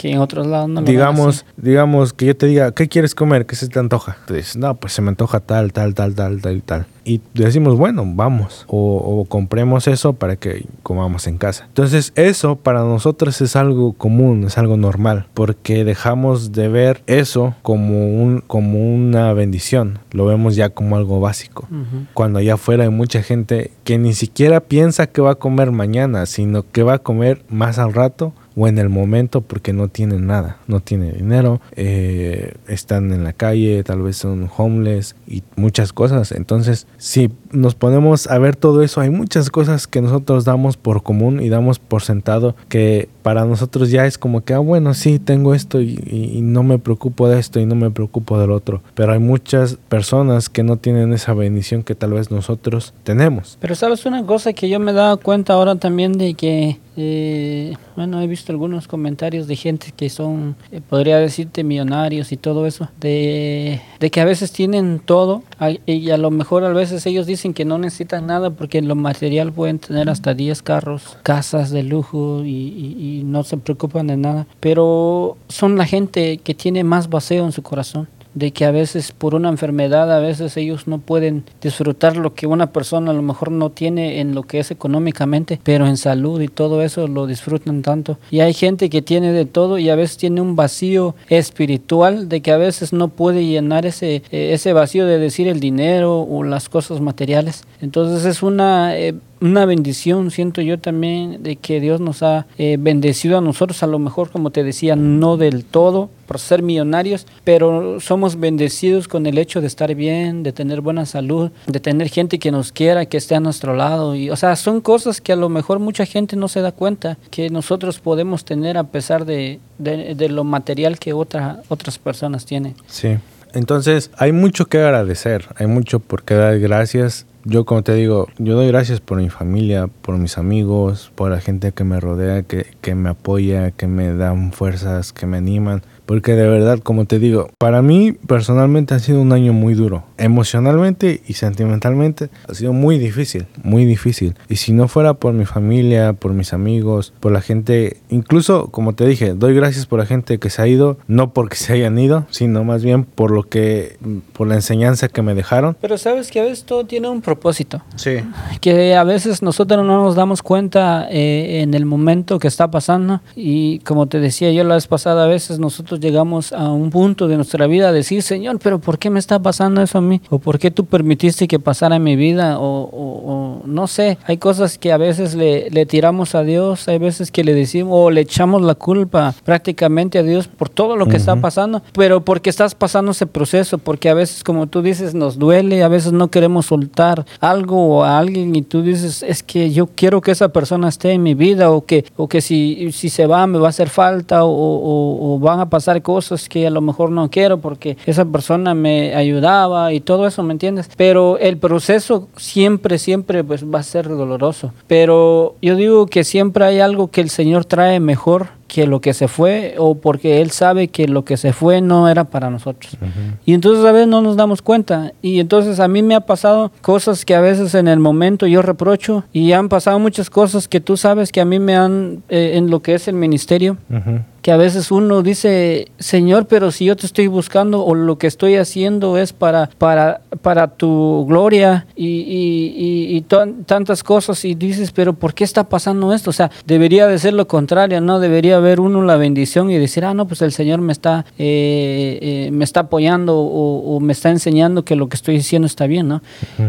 [0.00, 3.44] Que en otros lados no digamos, digamos que yo te diga, ¿qué quieres comer?
[3.46, 4.16] ¿Qué se te antoja?
[4.26, 6.86] Tú dices, no, pues se me antoja tal, tal, tal, tal, tal y tal.
[7.10, 8.64] Y decimos, bueno, vamos.
[8.68, 11.64] O, o compremos eso para que comamos en casa.
[11.66, 15.26] Entonces, eso para nosotros es algo común, es algo normal.
[15.34, 19.98] Porque dejamos de ver eso como, un, como una bendición.
[20.12, 21.66] Lo vemos ya como algo básico
[22.14, 26.26] cuando allá afuera hay mucha gente que ni siquiera piensa que va a comer mañana,
[26.26, 30.26] sino que va a comer más al rato o en el momento porque no tienen
[30.26, 35.92] nada, no tienen dinero, eh, están en la calle, tal vez son homeless y muchas
[35.92, 36.32] cosas.
[36.32, 41.02] Entonces, si nos ponemos a ver todo eso, hay muchas cosas que nosotros damos por
[41.02, 45.18] común y damos por sentado que para nosotros ya es como que, ah, bueno, sí,
[45.18, 48.82] tengo esto y, no me preocupo de esto y no me preocupo del otro.
[48.94, 53.58] Pero hay muchas personas que no tienen esa bendición que tal vez nosotros tenemos.
[53.60, 57.74] Pero sabes una cosa que yo me he dado cuenta ahora también de que, eh,
[57.96, 62.66] bueno, he visto algunos comentarios de gente que son, eh, podría decirte, millonarios y todo
[62.66, 65.42] eso, de, de que a veces tienen todo
[65.86, 68.94] y a lo mejor a veces ellos dicen que no necesitan nada porque en lo
[68.94, 74.06] material pueden tener hasta 10 carros, casas de lujo y, y- y no se preocupan
[74.08, 78.64] de nada, pero son la gente que tiene más vacío en su corazón de que
[78.64, 83.10] a veces por una enfermedad a veces ellos no pueden disfrutar lo que una persona
[83.10, 86.82] a lo mejor no tiene en lo que es económicamente, pero en salud y todo
[86.82, 88.18] eso lo disfrutan tanto.
[88.30, 92.40] Y hay gente que tiene de todo y a veces tiene un vacío espiritual de
[92.40, 96.42] que a veces no puede llenar ese, eh, ese vacío de decir el dinero o
[96.42, 97.64] las cosas materiales.
[97.80, 98.96] Entonces es una...
[98.98, 103.82] eh, una bendición, siento yo también, de que Dios nos ha eh, bendecido a nosotros,
[103.82, 109.08] a lo mejor, como te decía, no del todo por ser millonarios, pero somos bendecidos
[109.08, 112.70] con el hecho de estar bien, de tener buena salud, de tener gente que nos
[112.70, 114.14] quiera, que esté a nuestro lado.
[114.14, 117.18] Y, o sea, son cosas que a lo mejor mucha gente no se da cuenta
[117.30, 122.74] que nosotros podemos tener a pesar de, de- lo material que otra, otras personas tienen.
[122.86, 123.16] Sí.
[123.52, 127.26] Entonces, hay mucho que agradecer, hay mucho por qué dar gracias.
[127.44, 131.40] Yo, como te digo, yo doy gracias por mi familia, por mis amigos, por la
[131.40, 135.80] gente que me rodea, que, que me apoya, que me dan fuerzas, que me animan.
[136.10, 140.02] Porque de verdad, como te digo, para mí personalmente ha sido un año muy duro.
[140.18, 144.34] Emocionalmente y sentimentalmente ha sido muy difícil, muy difícil.
[144.48, 148.92] Y si no fuera por mi familia, por mis amigos, por la gente, incluso como
[148.92, 151.96] te dije, doy gracias por la gente que se ha ido, no porque se hayan
[151.96, 153.96] ido, sino más bien por lo que,
[154.32, 155.76] por la enseñanza que me dejaron.
[155.80, 157.82] Pero sabes que a veces todo tiene un propósito.
[157.94, 158.16] Sí.
[158.60, 163.20] que a veces nosotros no nos damos cuenta eh, en el momento que está pasando
[163.36, 167.28] y como te decía yo la vez pasada a veces nosotros llegamos a un punto
[167.28, 170.20] de nuestra vida a decir Señor pero ¿por qué me está pasando eso a mí?
[170.30, 172.58] o ¿por qué tú permitiste que pasara en mi vida?
[172.58, 176.88] o, o- o no sé hay cosas que a veces le, le tiramos a Dios
[176.88, 180.96] hay veces que le decimos o le echamos la culpa prácticamente a Dios por todo
[180.96, 181.42] lo que está Ujú.
[181.42, 185.82] pasando pero porque estás pasando ese proceso porque a veces como tú dices nos duele
[185.82, 189.86] a veces no queremos soltar algo o a alguien y tú dices es que yo
[189.86, 193.26] quiero que esa persona esté en mi vida o que o que si, si se
[193.26, 196.70] va me va a hacer falta o, o- o van a pasar cosas que a
[196.70, 201.38] lo mejor no quiero porque esa persona me ayudaba y todo eso me entiendes pero
[201.38, 206.80] el proceso siempre siempre pues va a ser doloroso pero yo digo que siempre hay
[206.80, 210.88] algo que el Señor trae mejor que lo que se fue o porque él sabe
[210.88, 212.96] que lo que se fue no era para nosotros.
[213.44, 215.12] Y entonces a veces no nos damos cuenta.
[215.22, 218.62] Y entonces a mí me ha pasado cosas que a veces en el momento yo
[218.62, 222.52] reprocho y han pasado muchas cosas que tú sabes que a mí me han, eh,
[222.54, 224.20] en lo que es el ministerio, Ujú.
[224.42, 228.26] Que a veces uno dice, Señor, pero si yo te estoy buscando o lo que
[228.26, 234.44] estoy haciendo es para, para, para tu gloria y, y- y- y tan- tantas cosas
[234.44, 236.30] y dices, pero ¿por qué está pasando esto?
[236.30, 238.18] O sea, debería de ser lo contrario, ¿no?
[238.20, 242.18] Debería ver uno la bendición y decir, ah, no, pues el Señor me está, eh,
[242.22, 245.86] eh, me está apoyando o, o me está enseñando que lo que estoy diciendo está
[245.86, 246.22] bien, ¿no?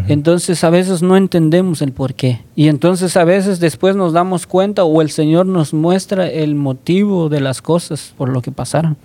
[0.07, 2.41] Entonces a veces no entendemos el por qué.
[2.55, 7.29] Y entonces a veces después nos damos cuenta o el Señor nos muestra el motivo
[7.29, 8.97] de las cosas por lo que pasaron.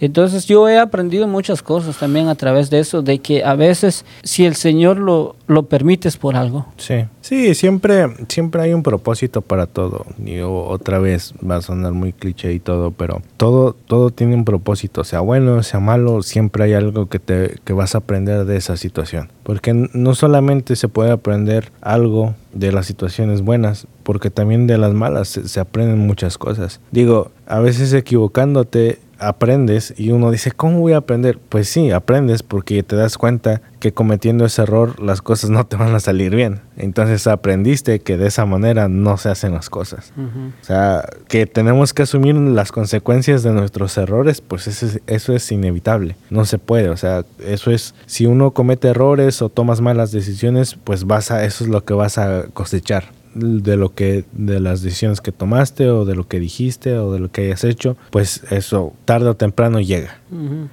[0.00, 4.04] Entonces yo he aprendido muchas cosas también a través de eso, de que a veces
[4.22, 6.66] si el Señor lo, lo permite es por algo.
[6.76, 10.04] Sí, sí, siempre, siempre hay un propósito para todo.
[10.24, 14.34] Y o- otra vez va a sonar muy cliché y todo, pero todo, todo tiene
[14.34, 18.44] un propósito, sea bueno, sea malo, siempre hay algo que te que vas a aprender
[18.44, 19.30] de esa situación.
[19.44, 24.92] Porque no solamente se puede aprender algo de las situaciones buenas, porque también de las
[24.94, 26.80] malas se aprenden muchas cosas.
[26.90, 31.38] Digo, a veces equivocándote aprendes y uno dice, ¿cómo voy a aprender?
[31.48, 35.76] Pues sí, aprendes porque te das cuenta que cometiendo ese error las cosas no te
[35.76, 36.60] van a salir bien.
[36.76, 40.12] Entonces aprendiste que de esa manera no se hacen las cosas.
[40.16, 45.34] O sea, que tenemos que asumir las consecuencias de nuestros errores, pues eso es, eso
[45.34, 46.16] es inevitable.
[46.30, 46.88] No se puede.
[46.88, 51.44] O sea, eso es, si uno comete errores o tomas malas decisiones, pues vas a,
[51.44, 53.04] eso es lo que vas a cosechar
[53.36, 57.20] de lo que de las decisiones que tomaste o de lo que dijiste o de
[57.20, 60.20] lo que hayas hecho pues eso tarde o temprano llega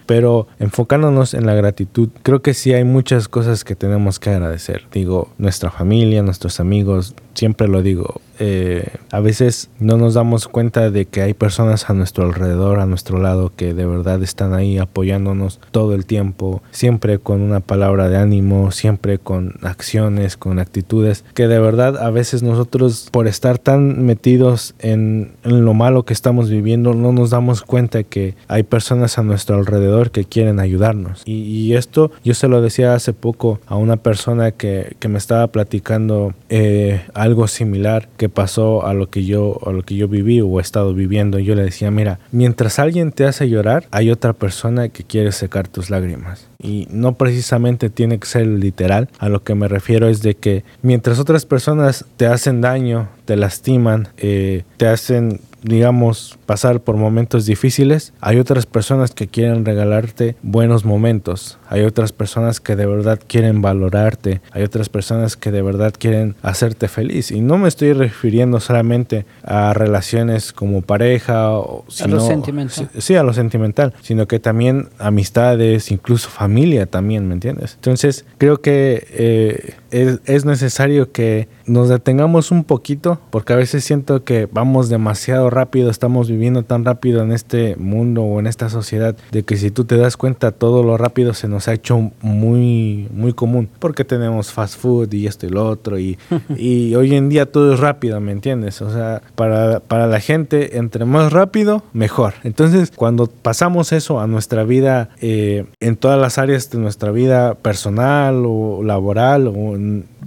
[0.06, 4.84] Pero enfocándonos en la gratitud, creo que sí hay muchas cosas que tenemos que agradecer.
[4.92, 10.90] Digo, nuestra familia, nuestros amigos, siempre lo digo, eh, a veces no nos damos cuenta
[10.90, 14.80] de que hay personas a nuestro alrededor, a nuestro lado, que de verdad están ahí
[14.80, 21.24] apoyándonos todo el tiempo, siempre con una palabra de ánimo, siempre con acciones, con actitudes,
[21.36, 26.14] que de verdad a veces nosotros por estar tan metidos en, en lo malo que
[26.14, 31.22] estamos viviendo, no nos damos cuenta que hay personas a nuestro alrededor que quieren ayudarnos.
[31.26, 35.48] Y, esto yo se lo decía hace poco a una persona que, que me estaba
[35.48, 40.40] platicando eh, algo similar que pasó a lo que yo a lo que yo viví
[40.42, 41.40] o he estado viviendo.
[41.40, 45.68] Yo le decía, mira, mientras alguien te hace llorar, hay otra persona que quiere secar
[45.68, 46.48] tus lágrimas.
[46.62, 49.10] Y no precisamente tiene que ser literal.
[49.20, 53.36] A lo que me refiero es de que mientras otras personas te hacen daño, te
[53.36, 60.36] lastiman, eh, te hacen digamos, pasar por momentos difíciles, hay otras personas que quieren regalarte
[60.42, 65.62] buenos momentos, hay otras personas que de verdad quieren valorarte, hay otras personas que de
[65.62, 67.32] verdad quieren hacerte feliz.
[67.32, 72.90] Y no me estoy refiriendo solamente a relaciones como pareja o A lo sentimental.
[72.94, 77.76] Sí, sí, a lo sentimental, sino que también amistades, incluso familia también, ¿me entiendes?
[77.76, 83.84] Entonces, creo que eh, es, es necesario que nos detengamos un poquito, porque a veces
[83.84, 88.70] siento que vamos demasiado rápido, estamos viviendo tan rápido en este mundo o en esta
[88.70, 92.12] sociedad, de que si tú te das cuenta, todo lo rápido se nos ha hecho
[92.22, 96.18] muy, muy común, porque tenemos fast food y esto y lo otro, y,
[96.58, 98.82] y hoy en día todo es rápido, ¿me entiendes?
[98.82, 102.34] O sea, para, para la gente, entre más rápido, mejor.
[102.44, 107.54] Entonces, cuando pasamos eso a nuestra vida, eh, en todas las áreas de nuestra vida
[107.56, 109.83] personal o laboral o en,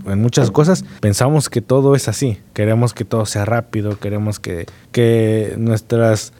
[0.06, 2.38] en muchas cosas, pensamos que todo es así.
[2.52, 6.32] Queremos que todo sea rápido, queremos que, que nuestros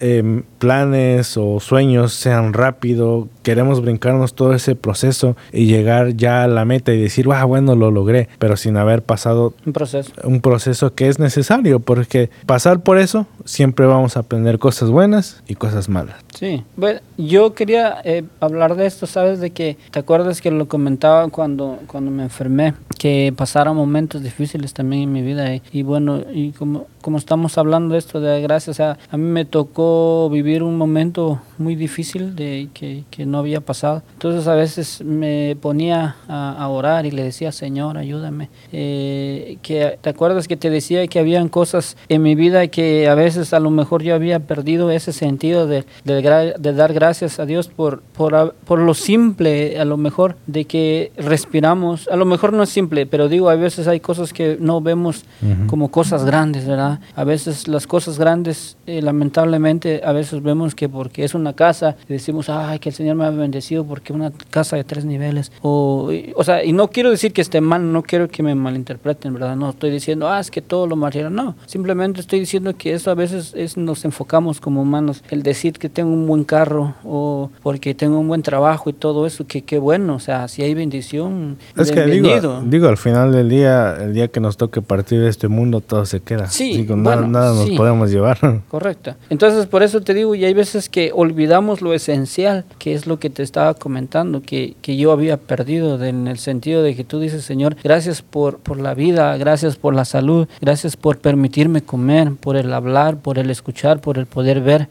[0.58, 6.64] planes o sueños sean rápido, queremos brincarnos todo ese proceso y llegar ya a la
[6.64, 10.10] meta y decir, ah, bueno, lo logré, pero sin haber pasado Un proceso.
[10.24, 15.44] un proceso que es necesario, porque pasar por eso siempre vamos a aprender cosas buenas
[15.46, 16.16] y cosas malas.
[16.34, 19.38] Sí, bueno, yo quería eh, hablar de esto, ¿sabes?
[19.38, 22.74] De que, ¿te acuerdas que lo comentaba cuando, cuando me enfermé?
[22.98, 25.54] Que pasaron momentos difíciles también en mi vida.
[25.54, 29.16] Y, y bueno, y como, como estamos hablando de esto de gracia, o sea, a
[29.16, 34.02] mí me tocó vivir un momento muy difícil de que, que no había pasado.
[34.14, 38.48] Entonces a veces me ponía a, a orar y le decía, Señor, ayúdame.
[38.72, 43.14] Eh, que, ¿Te acuerdas que te decía que habían cosas en mi vida que a
[43.14, 47.46] veces a lo mejor yo había perdido ese sentido de, de, de dar gracias a
[47.46, 52.08] Dios por, por, por lo simple, a lo mejor, de que respiramos.
[52.08, 55.24] A lo mejor no es simple, pero digo, a veces hay cosas que no vemos
[55.66, 57.00] como cosas grandes, ¿verdad?
[57.14, 61.96] A veces las cosas grandes, eh, lamentablemente, a veces vemos que porque es una casa,
[62.08, 65.52] decimos, ay, que el Señor me me ha bendecido porque una casa de tres niveles.
[65.62, 68.54] O, y- o sea, y no quiero decir que esté mal, no quiero que me
[68.54, 69.56] malinterpreten, ¿verdad?
[69.56, 71.34] No estoy diciendo, ah, es que todo lo material.
[71.34, 75.22] No, simplemente estoy diciendo que eso a veces es, nos enfocamos como humanos.
[75.30, 79.26] El decir que tengo un buen carro o porque tengo un buen trabajo y todo
[79.26, 80.14] eso, que qué bueno.
[80.16, 82.60] O sea, si hay bendición, Es que bienvenido.
[82.60, 85.80] digo, digo, al final del día, el día que nos toque partir de este mundo,
[85.80, 86.48] todo se queda.
[86.48, 87.76] Sí, Digo, bueno, nada, nada nos sí.
[87.76, 88.38] podemos llevar.
[88.68, 89.14] Correcto.
[89.30, 93.15] Entonces, por eso te digo, y hay veces que olvidamos lo esencial, que es lo
[93.18, 97.04] que te estaba comentando, que, que yo había perdido de- en el sentido de que
[97.04, 101.82] tú dices, Señor, gracias por, por la vida, gracias por la salud, gracias por permitirme
[101.82, 104.88] comer, por el hablar, por el escuchar, por el poder ver,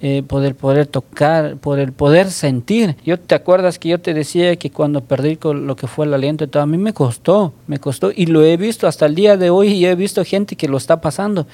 [0.00, 2.96] eh, por el poder tocar, por el poder sentir.
[3.04, 6.14] Yo te acuerdas que yo te decía que cuando perdí con lo que fue el
[6.14, 9.14] aliento y todo, a mí me costó, me costó, y lo he visto hasta el
[9.14, 11.46] día de hoy, y he visto gente que lo está pasando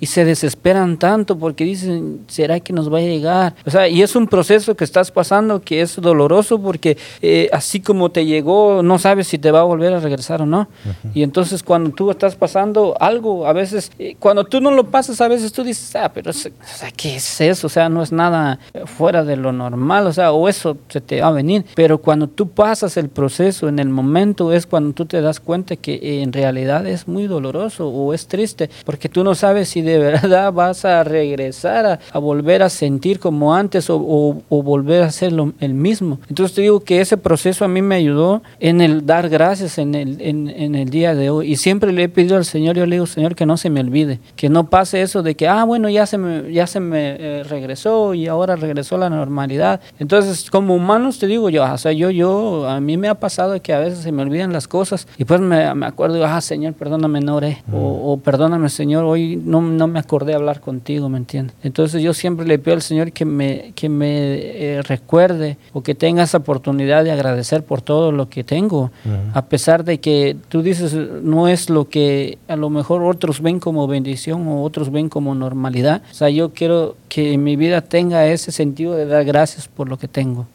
[0.00, 3.54] y se desesperan tanto porque dicen, ¿será que nos va a llegar?
[3.66, 7.80] O sea, y es un proceso que estás pasando que es doloroso porque eh, así
[7.80, 10.68] como te llegó, no sabes si te va a volver a regresar o no.
[11.14, 15.20] Y entonces cuando tú estás pasando algo, a veces, eh, cuando tú no lo pasas,
[15.20, 17.66] a veces tú dices, ah, pero es- o sea, ¿qué es eso?
[17.66, 21.20] O sea, no es nada fuera de lo normal, o sea, o eso se te
[21.20, 21.64] va a venir.
[21.74, 25.76] Pero cuando tú pasas el proceso en el momento es cuando tú te das cuenta
[25.76, 29.82] que eh, en realidad es muy doloroso o es triste, porque tú no sabes si
[29.82, 34.62] de verdad vas a regresar a, a volver a sentir como antes o, o- o
[34.62, 36.20] volver a ser lo- el mismo.
[36.28, 39.94] Entonces te digo que ese proceso a mí me ayudó en el dar gracias en
[39.94, 41.52] el, en, en el día de hoy.
[41.52, 43.80] Y siempre le he pedido al Señor, yo le digo, Señor, que no se me
[43.80, 47.16] olvide, que no pase eso de que, ah, bueno, ya se me, ya se me
[47.18, 49.80] eh, regresó y ahora regresó la normalidad.
[49.98, 53.60] Entonces, como humanos te digo yo, o sea, yo, yo, a mí me ha pasado
[53.62, 56.74] que a veces se me olvidan las cosas y pues me, me acuerdo, ah, Señor,
[56.74, 57.62] perdóname, no oré.
[57.72, 61.56] O, o perdóname, Señor, hoy no, no me acordé hablar contigo, ¿me entiendes?
[61.62, 65.37] Entonces yo siempre le pido al Señor que me, que me eh, recuerde
[65.72, 68.90] o que tenga esa oportunidad de agradecer por todo lo que tengo,
[69.34, 73.60] a pesar de que tú dices no es lo que a lo mejor otros ven
[73.60, 76.02] como bendición o otros ven como normalidad.
[76.10, 79.98] O sea, yo quiero que mi vida tenga ese sentido de dar gracias por lo
[79.98, 80.46] que tengo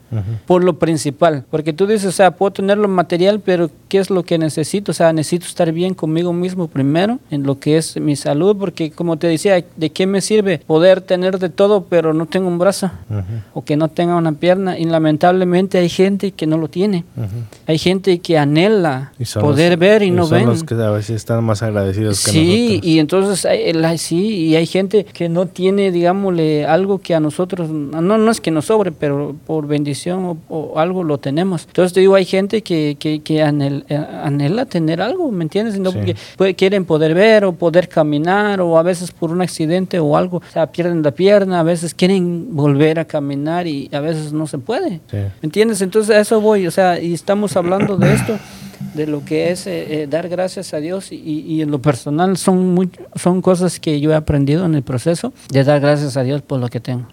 [0.46, 1.46] por lo principal.
[1.50, 4.92] Porque tú dices, o sea, puedo tener lo material, pero ¿qué es lo que necesito?
[4.92, 8.92] O sea, necesito estar bien conmigo mismo primero, en lo que es mi salud, porque
[8.92, 12.58] como te decía, ¿de qué me sirve poder tener de todo, pero no tengo un
[12.60, 12.92] brazo?
[13.54, 14.78] O que no tenga una pierna.
[14.78, 17.04] Y lamentablemente hay gente que no lo tiene.
[17.68, 20.46] Hay gente que anhela Y poder los- ver y no son ven.
[20.48, 22.88] los que a veces están más agradecidos que Sí, nosotros.
[22.92, 27.20] y entonces hay, hay- sí, y hay gente que no tiene, digámosle, algo que a
[27.20, 31.66] nosotros, no, no es que nos sobre, pero por bendición o, o algo lo tenemos.
[31.68, 35.80] Entonces te digo, hay gente que, que, que anhel- eh, anhela tener algo, ¿me entiendes?
[35.80, 35.98] No Sí.
[35.98, 40.18] porque puede- quieren poder ver o poder caminar o a veces por un accidente o
[40.18, 44.34] algo, o sea, pierden la pierna, a veces quieren volver a caminar y a veces
[44.34, 45.00] no se puede.
[45.10, 45.18] Sí.
[45.18, 45.82] ¿Me entiendes?
[45.82, 48.38] Entonces a eso voy, o sea, y estamos hablando de esto,
[48.96, 52.36] de lo que es eh, eh, dar gracias a Dios y, y en lo personal
[52.38, 56.24] son, muy, son cosas que yo he aprendido en el proceso de dar gracias a
[56.24, 57.08] Dios por lo que tengo.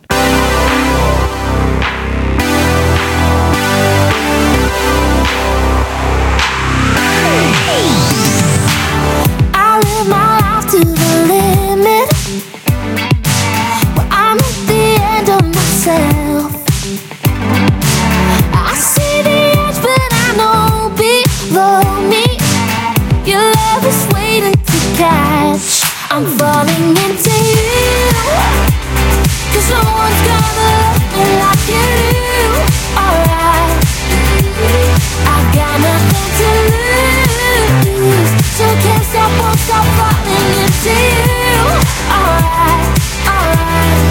[29.70, 31.90] Gonna love me like you.
[32.98, 33.78] Alright.
[35.32, 36.50] I've got nothing to
[37.96, 38.30] lose.
[38.56, 41.60] So can't stop, won't stop falling into you.
[42.10, 42.88] Alright,
[43.26, 44.10] alright.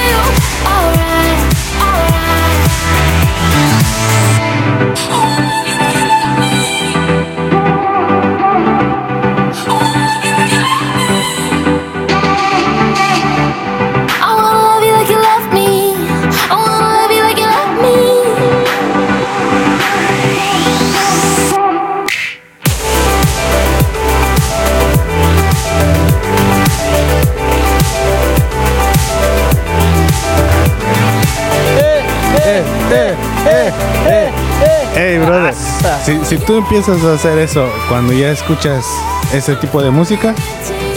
[36.45, 38.85] tú empiezas a hacer eso cuando ya escuchas
[39.33, 40.33] ese tipo de música,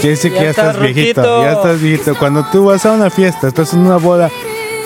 [0.01, 1.43] quiere decir Ya que ya estás estás viejito, ruquito.
[1.43, 2.15] ya estás viejito.
[2.17, 4.29] Cuando tú vas a una fiesta, estás en una boda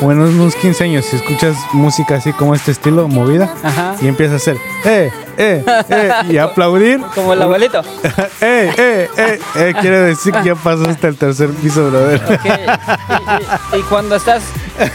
[0.01, 3.95] o en unos 15 años y escuchas música así como este estilo, movida, Ajá.
[4.01, 7.81] y empiezas a hacer, eh, eh, eh, y aplaudir, Como el abuelito.
[8.41, 12.21] eh, eh, eh, eh, quiere decir que ya pasaste el tercer piso, brother.
[12.23, 12.45] Ok.
[12.45, 14.43] Y, y- y cuando estás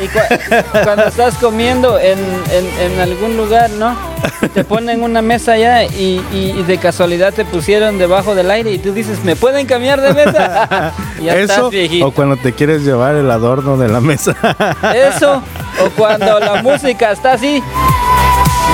[0.00, 2.18] y cua- cuando estás comiendo en,
[2.50, 3.94] en- en algún lugar, ¿no?
[4.54, 8.70] Te ponen una mesa allá y, y- y de casualidad te pusieron debajo del aire
[8.72, 10.92] y tú dices, ¿me pueden cambiar de mesa?
[11.20, 12.06] Ya Eso, estás viejito.
[12.08, 14.34] o cuando te quieres llevar el adorno de la mesa.
[14.94, 15.42] Eso,
[15.84, 17.62] o cuando la música está así.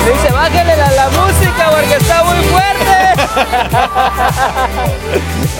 [0.06, 2.80] Dice, bájale la, la música porque está muy fuerte.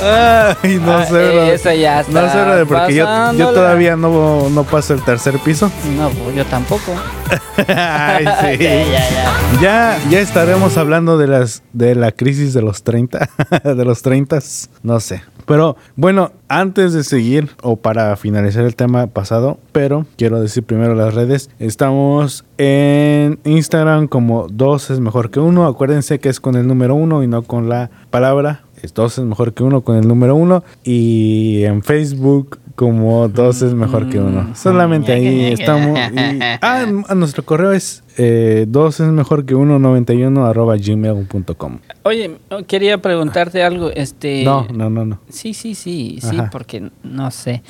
[0.03, 1.55] Ay, no Ah, sé, brother.
[1.55, 3.05] eso ya está No sé, brother, porque yo,
[3.53, 5.71] todavía no, no paso el tercer piso.
[5.97, 6.95] No, pues yo tampoco.
[7.69, 8.59] Ay, sí.
[8.65, 9.61] Ya, ya, ya.
[9.61, 13.29] Ya, ya estaremos hablando de las de la crisis de los 30,
[13.63, 14.39] de los 30,
[14.83, 15.23] no sé.
[15.51, 20.95] Pero bueno, antes de seguir o para finalizar el tema pasado, pero quiero decir primero
[20.95, 21.51] las redes.
[21.59, 25.67] Estamos en Instagram como dos es mejor que uno.
[25.67, 28.63] Acuérdense que es con el número uno y no con la palabra.
[28.95, 30.65] Dos es mejor que uno con el número uno.
[30.85, 34.55] Y en Facebook como dos es mejor que uno.
[34.57, 35.99] Solamente ahí estamos.
[35.99, 41.79] y- ah, n- nuestro correo es eh, dos es mejor que uno 91 arroba gmail.com.
[42.05, 44.45] Oye, quería preguntarte algo, este...
[44.45, 45.21] No, no, no, no.
[45.29, 46.49] Sí, sí, sí, sí, Ajá.
[46.51, 47.63] porque no sé.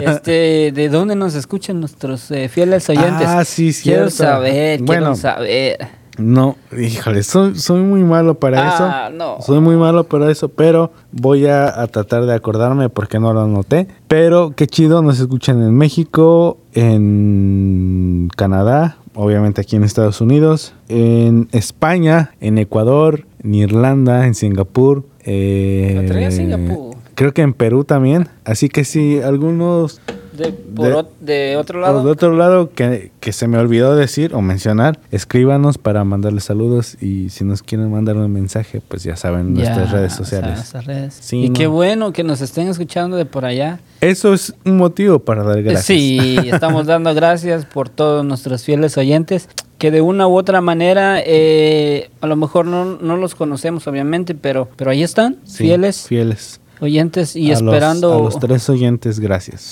[0.00, 3.26] Este, ¿de dónde nos escuchan nuestros eh, fieles oyentes?
[3.28, 4.32] Ah, sí, Quiero cierto.
[4.32, 5.02] saber, Bueno.
[5.02, 5.78] quiero saber.
[6.18, 9.16] No, híjole, soy, soy muy malo para Ah, eso.
[9.16, 9.36] no.
[9.42, 13.42] Soy muy malo para eso, pero voy a, a tratar de acordarme porque no lo
[13.42, 13.86] anoté.
[14.08, 21.48] Pero qué chido, nos escuchan en México, en Canadá, obviamente aquí en Estados Unidos, en
[21.52, 25.04] España, en Ecuador, en Irlanda, en Singapur.
[25.24, 26.96] eh, Singapur.
[27.14, 28.28] Creo que en Perú también.
[28.44, 30.00] Así que sí, algunos
[30.36, 32.04] De, por De- ot- de otro por lado.
[32.04, 36.96] de otro lado, que, que se me olvidó decir o mencionar, escríbanos para mandarles saludos
[37.02, 40.24] y si nos quieren mandar un mensaje, pues ya saben nuestras Ya, redes o sea,
[40.24, 40.56] sociales.
[40.56, 41.18] nuestras redes.
[41.20, 41.54] Sí, y no.
[41.54, 43.80] qué bueno que nos estén escuchando de por allá.
[44.00, 45.84] Eso es un motivo para dar gracias.
[45.86, 51.20] Sí, estamos dando gracias por todos nuestros fieles oyentes que de una u otra manera,
[51.24, 56.06] eh, a lo mejor no, no los conocemos obviamente, pero, pero ahí están, Sí, fieles
[56.06, 56.60] Fieles.
[56.80, 58.14] Oyentes y A los- esperando...
[58.14, 59.70] a los tres oyentes, gracias.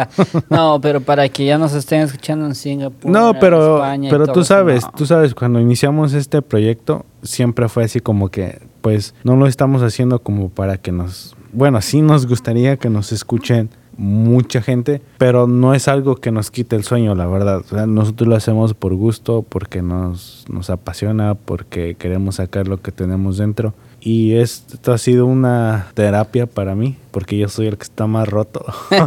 [0.50, 4.26] no, pero para que ya nos estén escuchando en Singapur, No, en pero, España pero
[4.26, 4.92] tú sabes, no.
[4.96, 9.82] tú sabes, cuando iniciamos este proyecto, siempre fue así como que, pues, no lo estamos
[9.82, 15.48] haciendo como para que nos, bueno, sí nos gustaría que nos escuchen mucha gente, pero
[15.48, 17.58] no es algo que nos quite el sueño, la verdad.
[17.58, 22.80] O sea, nosotros lo hacemos por gusto, porque nos, nos apasiona, porque queremos sacar lo
[22.80, 23.74] que tenemos dentro.
[24.10, 28.26] Y esto ha sido una terapia para mí, porque yo soy el que está más
[28.26, 28.64] roto.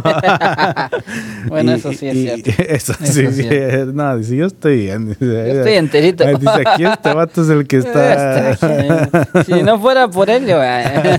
[1.48, 2.50] Bueno, Y- eso sí es y- cierto.
[2.68, 3.92] Eso, Eso sí, es cierto.
[3.92, 5.08] No, dice, yo estoy bien.
[5.08, 6.24] Dice, Yo estoy enterito.
[6.24, 8.50] Dice, aquí este vato es el que está...
[8.50, 11.18] Este, si no fuera por él, yo, eh,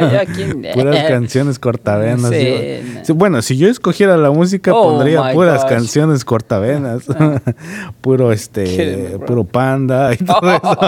[0.00, 0.44] yo aquí...
[0.74, 2.28] Puras canciones cortavenas.
[2.30, 3.14] Sí, no.
[3.14, 5.70] Bueno, si yo escogiera la música, Oh pondría puras gosh.
[5.70, 7.04] canciones cortavenas.
[8.00, 10.78] Puro este, puro panda y todo eso.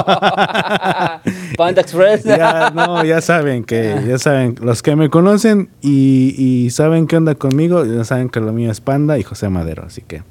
[1.59, 2.22] Panda Express.
[2.24, 7.16] ya, no, ya saben que, ya saben, los que me conocen y, y saben qué
[7.18, 10.22] onda conmigo, ya saben que lo mío es Panda y José Madero, así que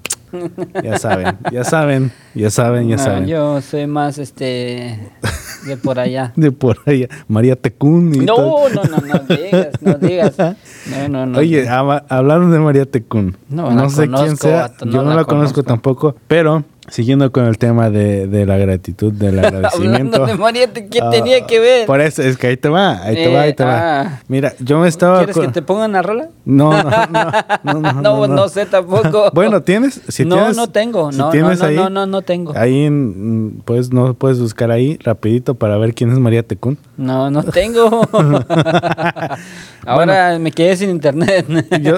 [0.83, 3.27] ya saben, ya saben, ya saben, ya No, saben.
[3.27, 4.99] yo soy más este
[5.65, 6.33] de por allá.
[6.35, 8.69] De por allá, María Tecún y todo.
[8.69, 10.35] No, no, no, no digas, no digas.
[10.87, 11.39] No, no, no.
[11.39, 15.09] Oye, hablando de María Tecún, No no, sé quién conozco, sea, vato, no yo no
[15.09, 15.63] la la, conozco conozco.
[15.63, 20.17] tampoco, pero siguiendo con el tema de, de la gratitud, del agradecimiento.
[20.17, 21.85] Hablando de María, ¿qué ah, tenía que ver?
[21.85, 24.01] Por eso, es que ahí te va, ahí te va, ahí te Eh, va.
[24.01, 24.21] ah.
[24.27, 25.17] Mira, yo me estaba...
[25.19, 26.29] ¿Quieres que te pongan la rola?
[26.45, 29.29] No, no, no, no, no, No, no sé tampoco.
[29.33, 30.01] Bueno, ¿tienes?
[30.07, 31.11] Si no, tienes, no tengo.
[31.11, 32.53] si No, no, tienes no, ahí, no, no, no tengo.
[32.55, 36.77] Ahí, en- pues, no puedes buscar ahí rapidito para ver quién es María Tecún.
[36.95, 38.07] No, no tengo.
[39.85, 41.45] Ahora me quedé sin internet.
[41.81, 41.97] Yo,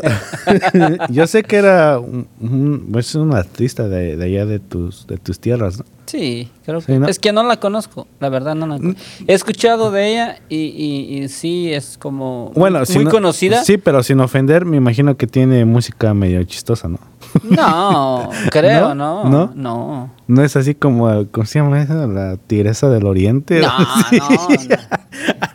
[1.10, 5.18] yo sé que era un, un- es un artista de, de allá de tus, de
[5.18, 5.86] tus tierras, ¿no?
[6.06, 7.06] Sí, creo Sí, que ¿no?
[7.06, 7.10] Mm.
[7.10, 9.00] es que no la conozco, la verdad no la conozco.
[9.28, 13.64] He escuchado de ella y, y- y sí es como Bueno, muy si no- conocida.
[13.64, 16.98] Sí, pero sin ofender, me imagino que tiene música medio chistosa, ¿no?
[17.44, 19.24] No, creo, ¿No?
[19.26, 19.52] no.
[19.56, 20.10] ¿No?
[20.28, 20.44] No.
[20.44, 22.08] Es así como, ¿cómo se llama esa?
[22.08, 23.62] La tigresa del oriente.
[23.62, 23.68] No,
[24.12, 24.28] no.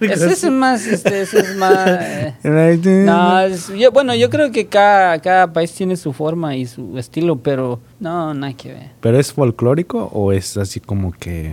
[0.01, 1.77] Ese es más, este, ese es más...
[1.87, 2.35] eh,
[3.07, 6.99] No, es- yo, bueno, yo creo que cada, cada país tiene su forma y su
[6.99, 8.91] estilo, pero no, nada que ver.
[9.01, 11.53] ¿Pero es folclórico o es así como que...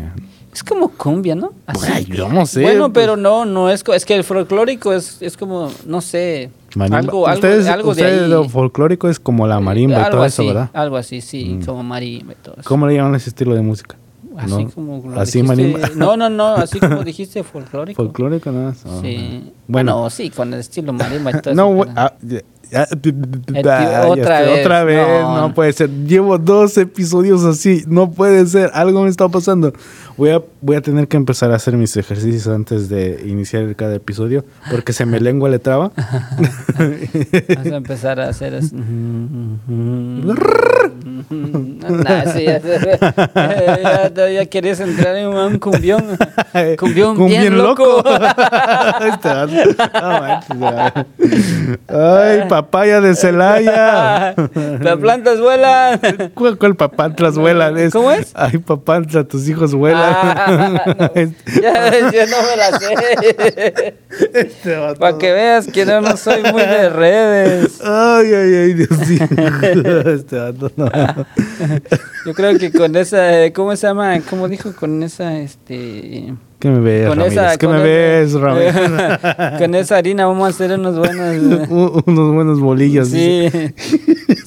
[0.54, 1.54] Es como cumbia, ¿no?
[1.66, 1.88] Así.
[1.90, 2.62] Ay, yo no sé.
[2.64, 3.04] Bueno, pues.
[3.06, 6.98] pero no, no es, es que el folclórico es, es como, no sé, Marimba.
[6.98, 8.30] algo, algo, ustedes, algo de ustedes ahí.
[8.30, 10.70] lo folclórico es como la marimba y algo todo así, eso, ¿verdad?
[10.74, 11.66] Algo así, sí, Mm.
[11.66, 12.68] como marimba y todo eso.
[12.68, 13.96] ¿Cómo le llaman ese estilo de música?
[14.38, 14.70] Así ¿No?
[14.72, 15.96] como lo Así dijiste.
[15.96, 18.02] No, no, no, así como dijiste, folclórico.
[18.04, 18.86] Folclórico nada más.
[18.86, 19.52] Ah, Sí.
[19.68, 19.94] Bueno.
[19.96, 22.88] Bueno, sí, con el estilo marimba No, ah, ya- ya- ah,
[23.62, 25.42] ya otra vez, Otra vez, no.
[25.50, 25.54] no.
[25.54, 25.90] puede ser.
[26.06, 28.72] Llevo dos episodios así, no puede ser.
[28.74, 29.74] Algo me está pasando.
[30.18, 33.96] Voy a, voy a tener que empezar a hacer mis ejercicios antes de iniciar cada
[33.96, 35.92] episodio, porque se me lengua le traba.
[35.96, 38.76] Vas a empezar a hacer eso.
[41.32, 46.04] Nah, sí, ya, ya, ya, ya querías entrar en un cumbión.
[46.78, 48.04] Cumbión, bien, loco.
[51.88, 54.36] Ay, papaya de Celaya.
[54.82, 56.00] Las plantas vuelan.
[56.34, 57.78] ¿Cuál, cuál papantlas vuelan?
[57.78, 58.32] Es, ¿Cómo es?
[58.36, 60.01] Ay, papantla, tus hijos vuelan.
[60.02, 61.12] Ah, no.
[61.62, 63.96] Ya, yo no me la sé.
[64.34, 64.78] Este.
[65.00, 67.80] Para que veas que no, no soy muy de redes.
[67.82, 69.28] Ay, ay, ay, Dios mío.
[70.14, 70.90] Este vato, no.
[72.26, 74.20] Yo creo que con esa, ¿cómo se llama?
[74.30, 74.74] ¿Cómo dijo?
[74.74, 76.34] Con esa, este...
[76.60, 77.40] ¿Qué me ves, Con Ramírez?
[77.40, 78.76] esa, ¿Qué con me ves, Ramírez?
[79.58, 81.70] con esa harina vamos a hacer unos buenos...
[81.70, 83.08] Unos buenos bolillos.
[83.08, 83.50] Sí.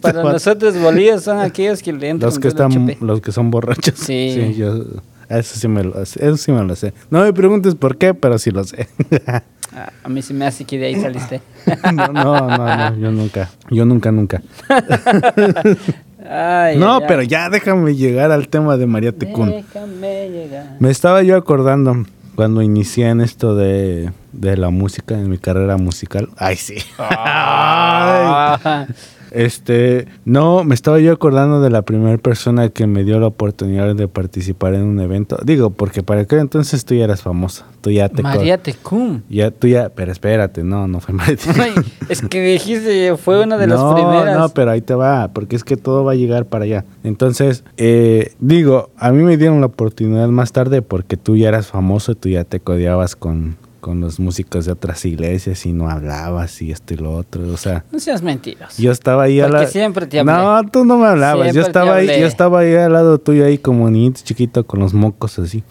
[0.00, 0.32] Para vato.
[0.32, 3.98] nosotros bolillos son aquellos que le entran Los que están, los que son borrachos.
[3.98, 4.54] Sí.
[4.56, 4.84] yo,
[5.28, 6.92] eso sí me lo, eso sí me lo sé.
[7.10, 8.88] No me preguntes por qué, pero sí lo sé.
[9.76, 11.42] Ah, a mí se me hace que de ahí saliste.
[11.92, 14.40] no, no, no, no, yo nunca, yo nunca, nunca.
[16.30, 19.50] Ay, no, pero ya déjame llegar al tema de María Tecún.
[19.50, 20.76] Déjame llegar.
[20.78, 22.04] Me estaba yo acordando
[22.36, 26.28] cuando inicié en esto de, de la música, en mi carrera musical.
[26.36, 26.76] Ay, sí.
[26.98, 28.86] Ay.
[29.34, 33.94] Este, no, me estaba yo acordando de la primera persona que me dio la oportunidad
[33.96, 35.36] de participar en un evento.
[35.44, 37.66] Digo, porque para aquel entonces tú ya eras famosa.
[37.80, 38.22] Tú ya te...
[38.22, 39.22] María Tecum.
[39.28, 39.88] Ya, tú ya...
[39.88, 41.36] Pero espérate, no, no fue María.
[41.60, 41.72] Ay,
[42.08, 44.38] es que dijiste, fue una de las no, primeras.
[44.38, 46.84] No, pero ahí te va, porque es que todo va a llegar para allá.
[47.02, 51.66] Entonces, eh, digo, a mí me dieron la oportunidad más tarde porque tú ya eras
[51.66, 56.62] famoso, tú ya te codeabas con, con los músicos de otras iglesias y no hablabas
[56.62, 57.46] y esto y lo otro.
[57.52, 58.80] O sea, No seas mentiroso.
[58.80, 59.66] yo estaba ahí a Porque la...
[59.66, 60.32] siempre te hablé.
[60.32, 61.42] No, tú no me hablabas.
[61.52, 64.80] Siempre yo estaba ahí, yo estaba ahí al lado tuyo ahí como niñito chiquito con
[64.80, 65.62] los mocos así.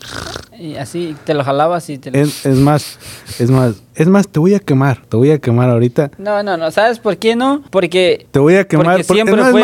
[0.63, 2.17] Y así te lo jalabas y te lo...
[2.17, 2.97] Es, es más,
[3.37, 6.11] es más, es más, te voy a quemar, te voy a quemar ahorita.
[6.17, 6.71] No, no, no.
[6.71, 7.61] ¿Sabes por qué no?
[7.69, 8.27] Porque...
[8.31, 8.85] Te voy a quemar.
[8.95, 9.61] Porque por- siempre fue,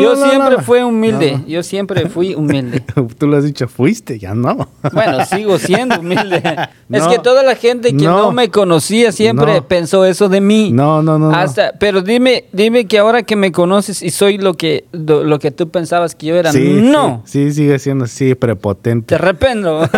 [0.00, 1.46] yo siempre fui humilde, No.
[1.48, 2.84] yo siempre fui humilde.
[3.18, 4.68] Tú lo has dicho, fuiste, ya no.
[4.92, 6.40] Bueno, sigo siendo humilde.
[6.92, 8.32] Es que toda la gente que no, No.
[8.32, 10.70] me conocía siempre pensó eso de mí.
[10.72, 11.30] No, no, no.
[11.30, 11.36] no.
[11.36, 15.38] Hasta, pero dime, dime que ahora que me conoces y soy lo que lo, lo
[15.38, 19.06] que tú pensabas que yo era, Sí, no, Sí, sí, sigue siendo así, prepotente.
[19.06, 19.88] te arrependo.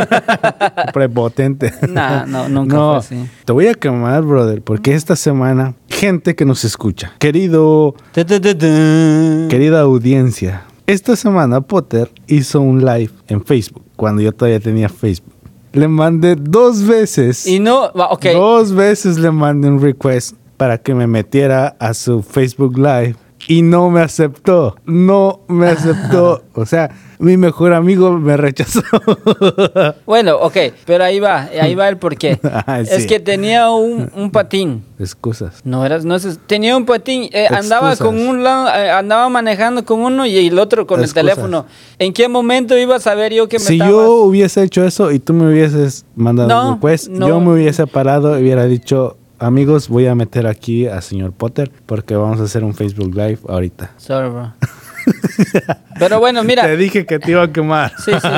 [0.93, 1.73] Prepotente.
[1.89, 3.31] Nah, no, nunca No, fue así.
[3.45, 8.41] te voy a quemar, brother, porque esta semana, gente que nos escucha, querido, tu, tu,
[8.41, 8.67] tu.
[9.49, 15.33] querida audiencia, esta semana Potter hizo un live en Facebook, cuando yo todavía tenía Facebook.
[15.73, 17.47] Le mandé dos veces.
[17.47, 18.27] Y no, va, ok.
[18.33, 23.17] Dos veces le mandé un request para que me metiera a su Facebook Live
[23.49, 24.77] y no me aceptó.
[24.85, 26.43] No me aceptó.
[26.55, 28.83] O sea, mi mejor amigo me rechazó.
[30.07, 32.39] Bueno, ok, pero ahí va, ahí va el porqué.
[32.67, 34.85] Ah, Es que tenía un, un patín.
[34.99, 35.61] Excusas.
[35.65, 39.85] No eras, no es- tenía un patín, eh, andaba con un lado, eh, andaba manejando
[39.85, 41.17] con uno y el otro con Excusas.
[41.25, 41.67] el teléfono.
[41.99, 45.11] ¿En qué momento iba a saber yo que me Si estabas- yo hubiese hecho eso
[45.13, 47.29] y tú me hubieses mandado No, un request, no.
[47.29, 51.71] yo me hubiese parado y hubiera dicho, amigos, voy a meter aquí a señor Potter
[51.87, 53.91] porque vamos a hacer un Facebook Live ahorita.
[53.97, 54.53] Sorry, bro.
[55.99, 56.63] Pero bueno, mira.
[56.63, 57.93] Te dije que te iba a quemar.
[58.05, 58.29] Sí, sí.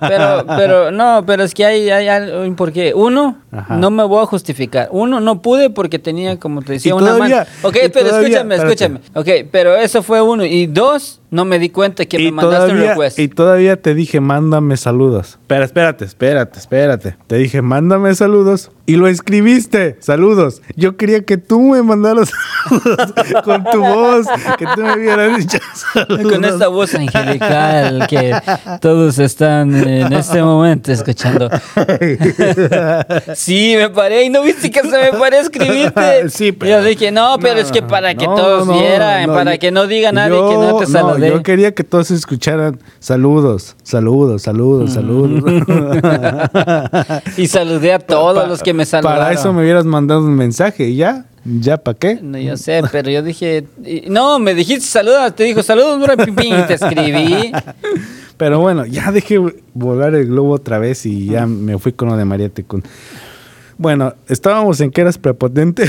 [0.00, 2.92] Pero, pero, no, pero es que hay, hay algo un porqué.
[2.94, 3.76] Uno, Ajá.
[3.76, 4.88] no me voy a justificar.
[4.92, 7.46] Uno, no pude porque tenía, como te decía, Y una todavía- mano.
[7.62, 8.84] Ok, pero todavía- escúchame, espérate.
[8.84, 9.00] escúchame.
[9.42, 10.44] Ok, pero eso fue uno.
[10.44, 13.18] Y dos, no me di cuenta que me y mandaste un todavía, request.
[13.18, 15.38] y todavía te dije, mándame saludos.
[15.46, 17.16] Pero espérate, espérate, espérate.
[17.26, 18.70] Te dije, mándame saludos.
[18.86, 20.62] Y lo escribiste, saludos.
[20.74, 22.32] Yo quería que tú me mandaras
[22.68, 23.12] saludos
[23.44, 24.26] con tu voz,
[24.58, 25.58] que tú me hubieras dicho
[25.92, 26.32] saludos.
[26.32, 28.34] Con esta voz angelical que
[28.80, 31.48] todos están en este momento escuchando.
[33.34, 36.28] Sí, me paré y no viste que se me paré a escribirte.
[36.30, 39.54] Sí, pero- Yo dije, no, pero es que para que No, todos no, vieran, para
[39.54, 40.90] yo- que no diga nadie que no te yo-
[41.28, 45.42] yo quería que todos escucharan saludos, saludos, saludos, saludos.
[47.36, 49.20] y saludé a todos los que me saludaron.
[49.20, 52.18] Para eso me hubieras mandado un mensaje y ya, ya para qué.
[52.22, 53.66] No, yo sé, pero yo dije,
[54.08, 57.52] no, me dijiste saludos, te dijo saludos, bro, pim, pim, y te escribí.
[58.40, 59.38] Pero bueno, ya dejé
[59.74, 62.82] volar el globo otra vez y ya me fui con lo de María Tecún.
[63.80, 65.84] Bueno, estábamos en que eras prepotente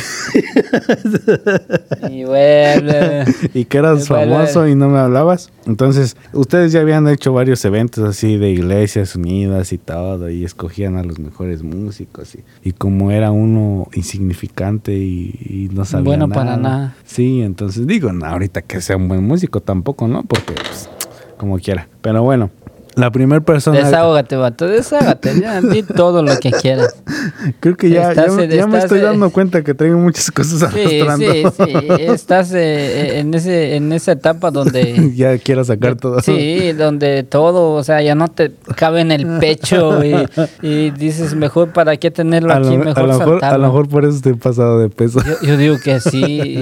[2.09, 5.51] Y bueno, y que eras Bueno, famoso y no me hablabas.
[5.65, 10.95] Entonces, ustedes ya habían hecho varios eventos así de iglesias unidas y todo, y escogían
[10.95, 12.33] a los mejores músicos.
[12.35, 16.41] Y, y como era uno insignificante y, y no sabía Bueno nada.
[16.41, 16.95] para nada.
[17.03, 20.23] Sí, entonces digo, no, ahorita que sea un buen músico tampoco, ¿no?
[20.23, 20.89] Porque, pues,
[21.35, 21.89] como quiera.
[22.01, 22.51] Pero bueno,
[22.95, 23.77] la primera persona.
[23.79, 26.95] desahógate, vato, desahógate, ya, di todo lo que quieras.
[27.59, 30.71] Creo que ya, Estás- ya, ya me estoy eh, dando cuenta que traigo muchas cosas
[30.73, 31.51] Sí, arrastrando.
[31.51, 35.11] sí, sí, estás eh, en, ese, en esa etapa donde...
[35.15, 36.19] ya quiero sacar todo.
[36.21, 40.15] Sí, donde todo, o sea, ya no te cabe en el pecho y,
[40.61, 43.63] y dices, mejor para qué tenerlo a, lo, aquí, a mejor lo mejor, a lo
[43.67, 45.19] mejor por eso estoy pasado de peso.
[45.23, 46.59] Yo, yo digo que sí,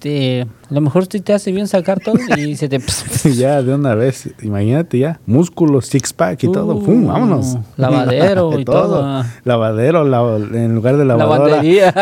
[0.00, 2.80] este, a lo mejor te hace bien sacar todo y se te...
[3.34, 4.30] ya, de una vez.
[4.42, 5.20] Imagínate ya.
[5.26, 6.76] Músculos, six pack y todo.
[6.76, 7.06] Uh, ¡Fum!
[7.06, 7.58] vámonos.
[7.76, 9.22] lavadero y todo.
[9.44, 11.48] Lavadero, lava- en lugar de lavadora.
[11.56, 11.92] Lavandería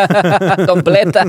[0.69, 1.25] completa.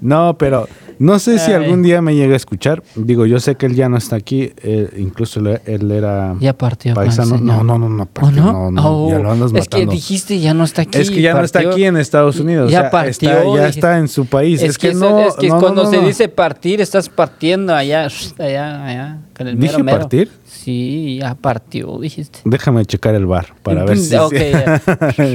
[0.00, 2.82] No, pero no sé si algún día me llegue a escuchar.
[2.94, 4.52] Digo, yo sé que él ya no está aquí.
[4.62, 6.94] eh, incluso él, él era Ya partió.
[6.94, 7.38] paisano.
[7.38, 8.02] No, no, no, no.
[8.04, 8.52] ¿O partió, no?
[8.52, 9.92] no, no, Oh, ya lo andas es que matando.
[9.92, 10.98] dijiste ya no está aquí.
[10.98, 12.70] Es que ya no está aquí en Estados Unidos.
[12.70, 13.66] Ya o sea, partió, está- ya dije.
[13.68, 14.62] está en su país.
[14.62, 15.20] Es, que, eso- no.
[15.28, 19.82] es que cuando se dice partir, estás partiendo allá, allá, allá, con el mero ¿Dije
[19.82, 19.98] mero.
[19.98, 20.30] partir?
[20.66, 22.40] Sí, ya partió, dijiste.
[22.44, 24.16] Déjame checar el bar para ver si.
[24.16, 24.34] Ok,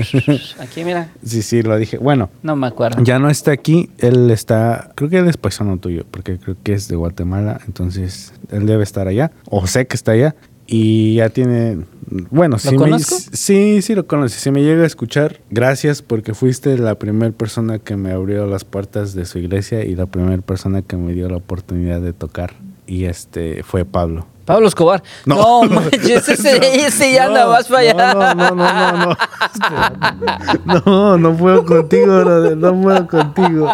[0.04, 0.20] sí.
[0.60, 1.98] Aquí, mira, sí, sí, lo dije.
[1.98, 3.02] Bueno, no me acuerdo.
[3.02, 3.90] ya no está aquí.
[4.00, 4.92] Él está.
[4.94, 7.62] Creo que él es paisano tuyo, porque creo que es de Guatemala.
[7.66, 9.32] Entonces, él debe estar allá.
[9.50, 10.36] O sé que está allá.
[10.68, 11.78] Y ya tiene.
[12.30, 13.16] Bueno, sí, me- conozco?
[13.32, 14.38] sí, sí lo conoces.
[14.42, 18.66] Si me llega a escuchar, gracias porque fuiste la primera persona que me abrió las
[18.66, 22.54] puertas de su iglesia y la primera persona que me dio la oportunidad de tocar.
[22.86, 24.28] Y este fue Pablo.
[24.46, 25.04] Pablo Escobar.
[25.26, 25.64] No.
[25.66, 28.14] No, manches, ese, ese ya anda No, más para allá.
[28.14, 29.18] No, no, no, no, no.
[30.86, 33.70] No, no puedo contigo, brother, no puedo contigo.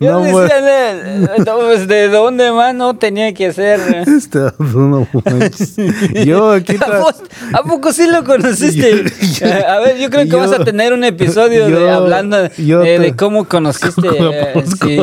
[0.00, 0.48] Yo No decía, puedo.
[0.48, 1.28] "Eh,
[1.66, 3.80] pues, ¿de dónde más no tenía que ser?
[4.06, 5.76] Este, no manches.
[6.26, 7.22] Yo aquí ¿A, vos-
[7.52, 9.04] ¿A poco sí lo conociste?
[9.04, 11.92] Yo- Eh, a ver, yo creo que yo- vas a tener un episodio de yo-
[11.94, 14.08] hablando de, yo de- te- de cómo conociste.
[14.08, 14.96] ¿Cómo eh, sí.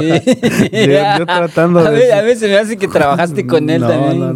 [0.71, 3.81] Yo- yo tratando a de ver, a ver, se me hace que trabajaste con él
[3.81, 4.35] también, no,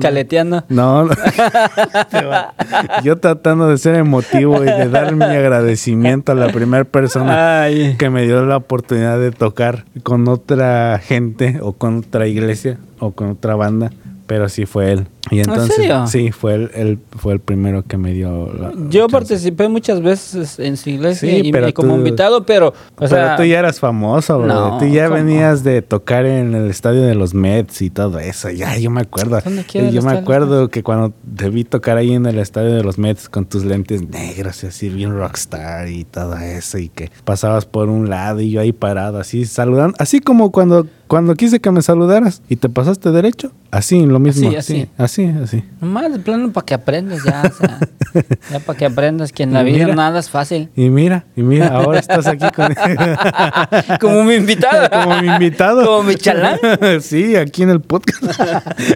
[0.50, 0.64] no.
[0.64, 0.64] caleteando.
[0.70, 1.14] No, no.
[3.04, 7.96] yo tratando de ser emotivo y de dar mi agradecimiento a la primera persona Ay.
[7.98, 13.12] que me dio la oportunidad de tocar con otra gente o con otra iglesia o
[13.12, 13.92] con otra banda,
[14.28, 15.08] pero sí fue él.
[15.30, 16.08] Y entonces, serio?
[16.08, 19.12] sí, fue él, él fue el primero que me dio la Yo chance.
[19.12, 22.74] participé muchas veces en su iglesia Sí, y, pero y como tú- invitado, pero, o
[22.96, 24.48] Pero sea, tú ya eras famoso, bro.
[24.48, 25.16] No, tú ya ¿cómo?
[25.16, 28.50] venías de tocar en el estadio de los Mets y todo eso.
[28.52, 29.42] Ya, yo me acuerdo.
[29.44, 32.84] ¿Dónde el Yo me acuerdo que cuando te vi tocar ahí en el estadio de
[32.84, 37.12] los Mets con tus lentes negros y así bien rockstar y todo eso y que
[37.26, 41.60] pasabas por un lado y yo ahí parado así saludando, así como cuando cuando quise
[41.60, 45.64] que me saludaras y te pasaste derecho, así lo mismo, Así, así, así, así.
[45.82, 47.80] nomás de plano para que aprendas ya, o sea,
[48.52, 49.96] ya para que aprendas que en la vida mira.
[49.96, 50.70] nada es fácil.
[50.76, 52.74] Y mira, y mira, ahora estás aquí con
[54.02, 54.90] Como mi invitado.
[55.04, 55.86] como mi invitado.
[55.86, 56.60] Como mi chalán.
[57.02, 58.24] sí, aquí en el podcast.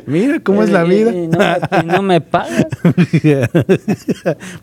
[0.06, 1.12] Mira cómo es la vida.
[1.12, 1.40] Y, no,
[1.82, 2.66] y no me pagas.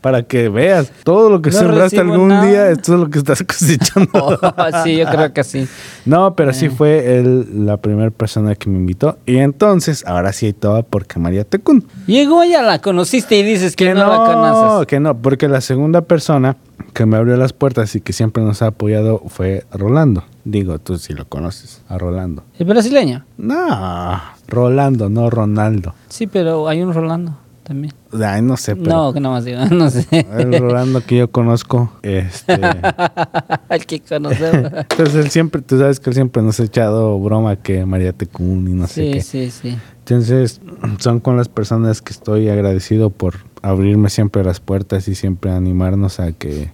[0.00, 2.44] Para que veas todo lo que No sembraste algún nada.
[2.46, 4.08] día, esto es lo que estás cosechando.
[4.12, 5.68] Oh, sí, yo creo que sí.
[6.04, 6.54] No, pero Eh.
[6.54, 9.18] sí fue él la primera persona que me invitó.
[9.26, 11.84] Y entonces, ahora sí hay todo porque María Tecún.
[12.06, 14.86] Llegó ya la conociste y dices que, no, la conoces.
[14.86, 16.56] que no, porque la segunda persona
[16.92, 20.24] que me abrió las puertas y que siempre nos ha apoyado fue Rolando.
[20.44, 22.42] Digo, tú sí lo conoces, a Rolando.
[22.58, 23.24] ¿El brasileño?
[23.36, 25.94] No, Rolando, no Ronaldo.
[26.08, 27.94] Sí, pero hay un Rolando también.
[28.20, 30.06] Ay, no sé, pero No, que no más digo, no sé.
[30.10, 32.54] el Rolando que yo conozco, este...
[33.70, 34.72] El que conocemos.
[34.90, 38.66] Entonces él siempre, tú sabes que él siempre nos ha echado broma que María Tecún
[38.68, 39.20] y no sé Sí, qué.
[39.22, 39.78] sí, sí.
[40.00, 40.60] Entonces
[40.98, 46.18] son con las personas que estoy agradecido por abrirme siempre las puertas y siempre animarnos
[46.18, 46.70] a que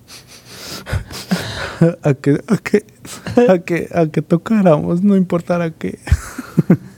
[2.03, 2.85] a que a que
[3.53, 5.99] a que a que tocáramos, no importara qué.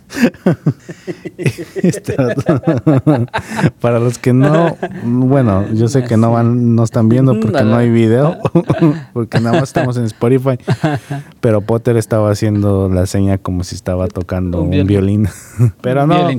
[1.36, 2.16] Este.
[3.80, 7.76] Para los que no, bueno, yo sé que no van, no están viendo porque no
[7.76, 8.36] hay video,
[9.12, 10.59] porque nada más estamos en Spotify.
[11.40, 15.28] Pero Potter estaba haciendo la seña como si estaba tocando Un un, violín.
[15.80, 16.30] Pero no,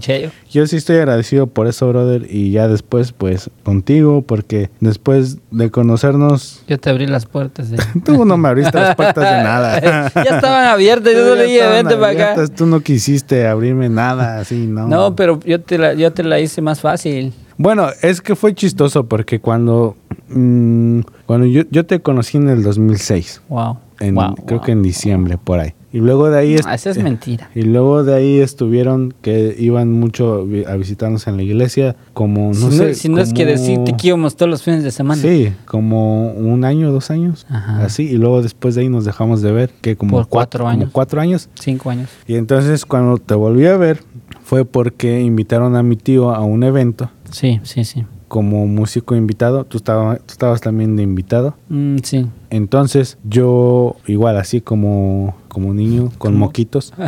[0.50, 2.28] yo sí estoy agradecido por eso, brother.
[2.30, 7.70] Y ya después, pues, contigo, porque después de conocernos, Yo te abrí las puertas.
[8.04, 9.80] tú no me abriste las puertas de nada.
[10.14, 12.48] ya estaban abiertas, yo no le dije, vente para acá.
[12.48, 14.88] Tú no quisiste abrirme nada, así, ¿no?
[14.88, 17.34] No, pero yo te, la, yo te la hice más fácil.
[17.58, 19.96] Bueno, es que fue chistoso porque cuando,
[20.30, 23.78] mm, cuando yo, yo te conocí en el 2006, Wow.
[24.00, 24.66] en, wow, creo wow.
[24.66, 25.74] que en diciembre, por ahí.
[25.98, 26.56] Y luego de ahí...
[26.64, 27.50] Ah, esa es mentira.
[27.56, 32.70] Y luego de ahí estuvieron que iban mucho a visitarnos en la iglesia, como no
[32.72, 32.88] si, sé.
[32.90, 35.20] no, si no es que como- decirte que íbamos todos los fines de semana.
[35.20, 37.84] Sí, como un año, dos años, Ajá.
[37.84, 38.04] así.
[38.04, 40.90] Y luego después de ahí nos dejamos de ver, que como Por cuatro como años.
[40.92, 41.50] cuatro años.
[41.56, 42.10] Cinco años.
[42.28, 44.02] Y entonces cuando te volví a ver
[44.44, 48.06] fue porque invitaron a mi tío a un evento Sí, sí, sí.
[48.28, 49.64] como músico invitado.
[49.66, 51.56] Tú, estaba- tú estabas también de invitado.
[51.70, 52.28] Mm, sí.
[52.50, 56.94] Entonces yo igual así como, como niño con moquitos.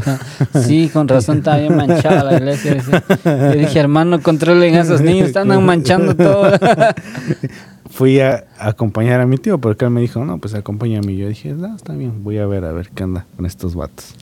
[0.65, 2.81] Sí, con razón estaba bien manchada la iglesia.
[3.23, 6.51] Yo dije, hermano, controlen a esos niños, están manchando todo.
[7.91, 11.11] Fui a, a acompañar a mi tío porque él me dijo, no, pues acompáñame.
[11.11, 13.75] Y yo dije, no, está bien, voy a ver, a ver qué anda con estos
[13.75, 14.15] vatos.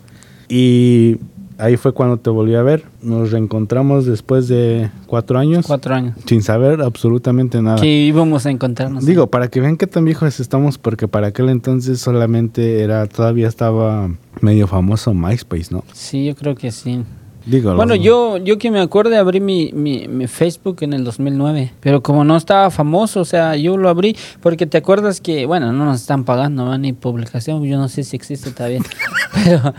[0.50, 1.18] Y
[1.58, 2.84] ahí fue cuando te volví a ver.
[3.02, 5.66] Nos reencontramos después de cuatro años.
[5.68, 6.16] Cuatro años.
[6.26, 7.80] Sin saber absolutamente nada.
[7.82, 9.06] Que íbamos a encontrarnos.
[9.06, 13.48] Digo, para que vean qué tan viejos estamos, porque para aquel entonces solamente era, todavía
[13.48, 14.10] estaba
[14.42, 15.84] medio famoso MySpace, ¿no?
[15.94, 17.04] Sí, yo creo que sí.
[17.46, 21.06] Digo, Bueno, los- yo, yo que me acuerdo abrí mi, mi, mi Facebook en el
[21.06, 25.46] 2009, pero como no estaba famoso, o sea, yo lo abrí porque te acuerdas que,
[25.46, 26.78] bueno, no nos están pagando ¿no?
[26.78, 28.80] ni publicación, yo no sé si existe todavía,
[29.34, 29.74] pero,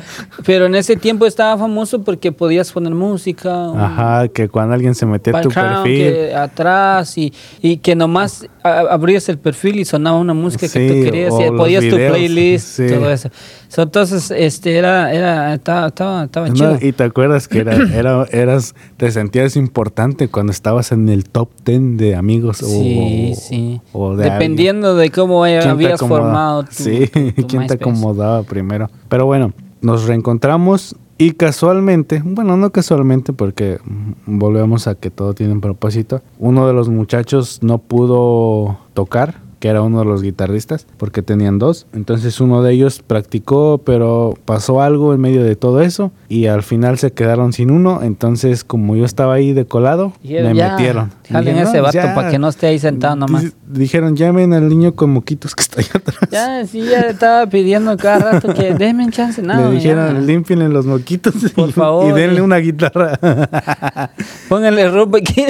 [0.45, 5.07] pero en ese tiempo estaba famoso porque podías poner música, Ajá, que cuando alguien se
[5.07, 5.85] metía a tu perfil.
[5.99, 7.33] que atrás y,
[7.63, 11.51] y que nomás abrías el perfil y sonaba una música que Sí, tú querías y
[11.53, 12.87] podías tu playlist, sí.
[12.89, 13.31] todo eso.
[13.69, 16.79] So, entonces, este, era, era, estaba, estaba, estaba No, chido.
[16.81, 21.51] y te acuerdas que era, era, eras, te sentías importante cuando estabas en el top
[21.65, 23.81] 10 de amigos Sí, o, sí.
[23.93, 25.61] o de Dependiendo de cómo alguien.
[25.63, 27.75] ¿Quién te habías formado tu, Sí, tu- quién te MySpace.
[27.75, 28.91] acomodaba primero.
[29.09, 33.79] Pero bueno, nos reencontramos y casualmente, bueno, no casualmente porque
[34.27, 36.23] volvemos a que todo tiene un propósito.
[36.39, 41.59] Uno de los muchachos no pudo tocar que era uno de los guitarristas, porque tenían
[41.59, 41.87] dos.
[41.93, 46.63] Entonces uno de ellos practicó, pero pasó algo en medio de todo eso y al
[46.63, 48.01] final se quedaron sin uno.
[48.03, 51.11] Entonces, como yo estaba ahí de colado, me ya, metieron.
[51.29, 52.15] jalen Dije, ese "No, vato ya".
[52.15, 53.45] para que no esté ahí sentado nomás.
[53.67, 56.19] Dijeron, llamen al niño con moquitos que está allá atrás.
[56.31, 59.43] Ya, sí, ya estaba pidiendo cada rato que denme chance.
[59.43, 63.19] No, Le dijeron, límpienle los moquitos Por y- favor, y denle y- una guitarra.
[64.49, 65.45] Pónganle ropa aquí.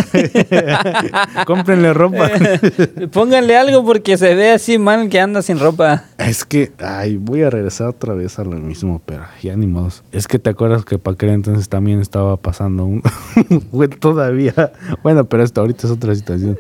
[1.47, 2.29] Cómprenle ropa.
[3.13, 6.05] Pónganle algo porque se ve así mal que anda sin ropa.
[6.19, 9.91] Es que, ay, voy a regresar otra vez a lo mismo, pero ya ni modo.
[10.13, 13.03] Es que te acuerdas que para aquel entonces también estaba pasando un...
[14.01, 14.73] Todavía...
[15.03, 16.59] Bueno, pero esto ahorita es otra situación.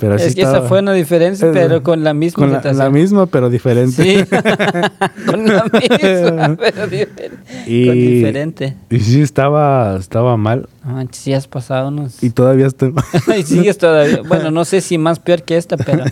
[0.00, 2.90] Pero sí es que esa estaba- fue una diferencia, pero con la misma Con la,
[2.90, 4.02] misma, pero diferente.
[4.02, 4.24] Sí,
[5.26, 7.38] con la misma, pero diferente.
[7.66, 8.76] Y- Con diferente.
[8.88, 10.68] Y sí, estaba, estaba mal.
[11.12, 12.22] Sí has pasado unos...
[12.22, 13.04] Y todavía estoy mal.
[13.38, 14.22] y sigues todavía.
[14.26, 16.04] Bueno, no sé si más peor que esta, pero...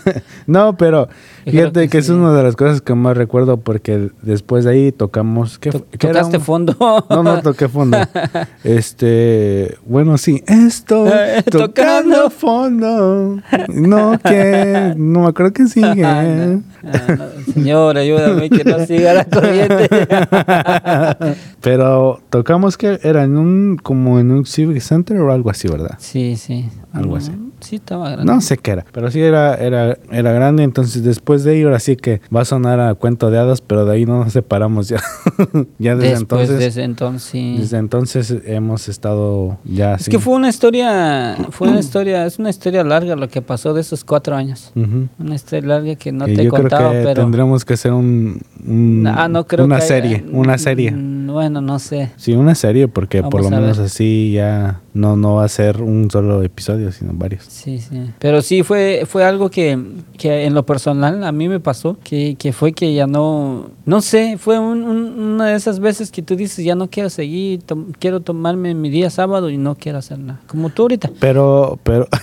[0.45, 1.09] No, pero
[1.51, 4.91] fíjate que, que es una de las cosas que más recuerdo porque después de ahí
[4.91, 5.59] tocamos...
[5.59, 5.87] ¿qué, To- fue?
[5.97, 6.75] ¿Qué era tocaste un- fondo.
[7.09, 7.97] No, no toqué fondo.
[8.63, 13.39] Este, bueno, sí, estoy Eh, tocando fondo.
[13.69, 16.03] No, que, no me acuerdo que sigue.
[16.05, 16.63] Ah, no.
[16.93, 17.25] Ah, no.
[17.53, 19.89] Señor, ayúdame que no siga la corriente.
[21.61, 25.95] Pero tocamos que era en un, como en un civic center o algo así, ¿verdad?
[25.99, 26.69] Sí, sí.
[26.93, 27.31] Algo así.
[27.31, 28.31] Mm, Sí, estaba grande.
[28.33, 30.63] No sé qué era, pero sí era, era, era grande.
[30.63, 33.83] Entonces, después de ahí, ahora sí que va a sonar a cuento de hadas, pero
[33.85, 35.01] de ahí no nos separamos ya.
[35.77, 36.59] ya desde Después entonces.
[36.59, 37.55] de ese entonces, sí.
[37.59, 40.11] Desde entonces hemos estado ya Es así.
[40.11, 43.81] que fue una historia, fue una historia, es una historia larga lo que pasó de
[43.81, 44.71] esos cuatro años.
[45.19, 47.23] Una historia larga que no Que te he contado, pero...
[47.39, 50.91] tendremos que hacer un, un- Ah, no creo una que haya- serie, una serie.
[51.29, 52.11] Bueno, no sé.
[52.17, 53.85] Sí, una serie porque por lo Vamos menos ver.
[53.87, 57.43] así ya no, no va a ser un solo episodio, sino varios.
[57.47, 58.11] Sí, sí.
[58.19, 59.77] Pero sí fue, fue algo que,
[60.17, 64.01] que en lo personal a mí me pasó, que, que fue que ya no, no
[64.01, 67.61] sé, fue un- un- una de esas veces que tú dices, ya no quiero seguir,
[67.63, 70.39] tom- quiero tomarme mi día sábado y no quiero hacer nada.
[70.47, 71.09] Como tú ahorita.
[71.19, 72.07] Pero, pero...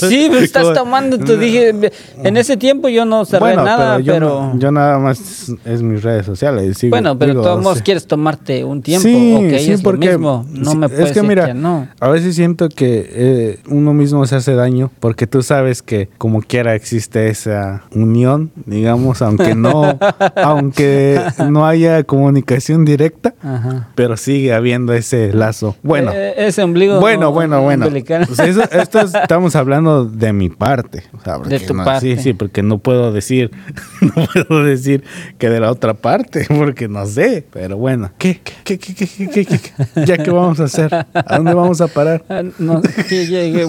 [0.00, 1.74] Sí, me estás Como- tomando, te dije,
[2.22, 4.28] en ese tiempo yo no cerré Bueno, nada, yo, pero...
[4.54, 6.76] no- yo nada más es mis redes sociales.
[6.78, 10.76] sigo- bueno, pero todos quieres tomarte un tiempo, Sí, sí, porque lo mismo, no sí,
[10.76, 11.88] me puedes es que decir mira, que no.
[12.00, 16.40] a veces siento que eh, uno mismo se hace daño porque tú sabes que como
[16.42, 19.98] quiera existe esa unión, digamos, aunque no,
[20.36, 23.88] aunque no haya comunicación directa, Ajá.
[23.94, 25.76] pero sigue habiendo ese lazo.
[25.82, 26.12] Bueno.
[26.14, 27.86] Eh, ese ombligo Bueno, bueno, bueno.
[27.86, 28.26] umbilical.
[28.26, 31.04] Pues eso- esto es- estamos hablando de mi parte.
[31.12, 32.16] o sea, porque De tu no- parte.
[32.16, 33.50] Sí, sí, porque no puedo decir,
[34.00, 34.12] no
[34.46, 35.04] puedo decir
[35.38, 37.44] que de la otra parte, porque no sé.
[37.52, 40.04] Pero bueno, ¿qué, qué, qué, qué, qué, qué, qué, qué?
[40.06, 40.92] ¿Ya qué vamos a hacer?
[40.94, 42.24] ¿A dónde vamos a parar?
[42.28, 42.82] Ah, no,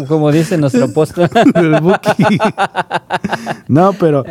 [0.07, 1.29] como dice nuestro apóstol.
[3.67, 4.23] No, pero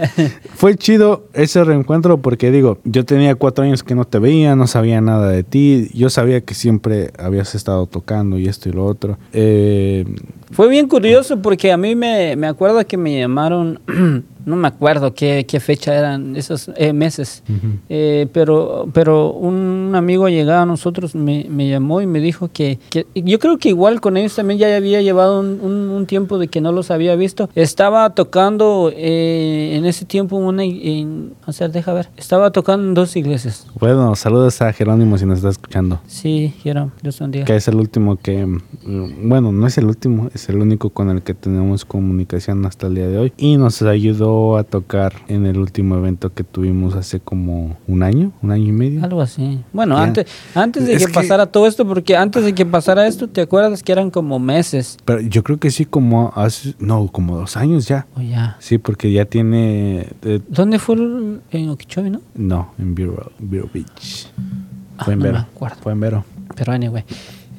[0.54, 4.66] fue chido ese reencuentro porque digo, yo tenía cuatro años que no te veía, no
[4.66, 5.90] sabía nada de ti.
[5.94, 9.18] Yo sabía que siempre habías estado tocando y esto y lo otro.
[9.32, 10.04] Eh,
[10.52, 13.80] Fue bien curioso porque a mí me, me acuerdo que me llamaron,
[14.46, 17.42] no me acuerdo qué, qué fecha eran esos eh, meses,
[17.88, 22.78] Eh, pero, pero un amigo llegado a nosotros me, me llamó y me dijo que,
[22.90, 26.38] que yo creo que igual con ellos también ya había llevado un, un- un tiempo
[26.38, 27.48] de que no los había visto.
[27.54, 32.94] Estaba tocando eh, en ese tiempo una, en, o sea, deja ver, estaba tocando en
[32.94, 33.66] dos iglesias.
[33.78, 36.00] bueno, saludos a Jerónimo si nos está escuchando.
[36.06, 37.44] Sí, quiero, Dios bendiga.
[37.44, 41.10] Que es el último que, mm, bueno, no es el último, es el único con
[41.10, 43.32] el que tenemos comunicación hasta el día de hoy.
[43.36, 48.32] Y nos ayudó a tocar en el último evento que tuvimos hace como un año,
[48.42, 49.04] un año y medio.
[49.04, 49.60] Algo así.
[49.72, 53.06] Bueno, antes, antes de Es que, que- pasara todo esto, porque antes de que pasara
[53.06, 54.96] esto, ¿te acuerdas que eran como meses?
[55.04, 58.06] Pero yo creo que sí, como hace, no, como dos años ya.
[58.16, 58.56] O ya.
[58.60, 62.20] Sí, porque ya tiene, eh, ¿Dónde fue el- en Okeechobee, no?
[62.34, 64.28] no, en Vero, Beach.
[64.98, 65.44] Ah, Fue en no me Vero.
[65.52, 65.76] acuerdo.
[65.82, 66.24] Fue en Vero.
[66.56, 67.04] Pero anyway.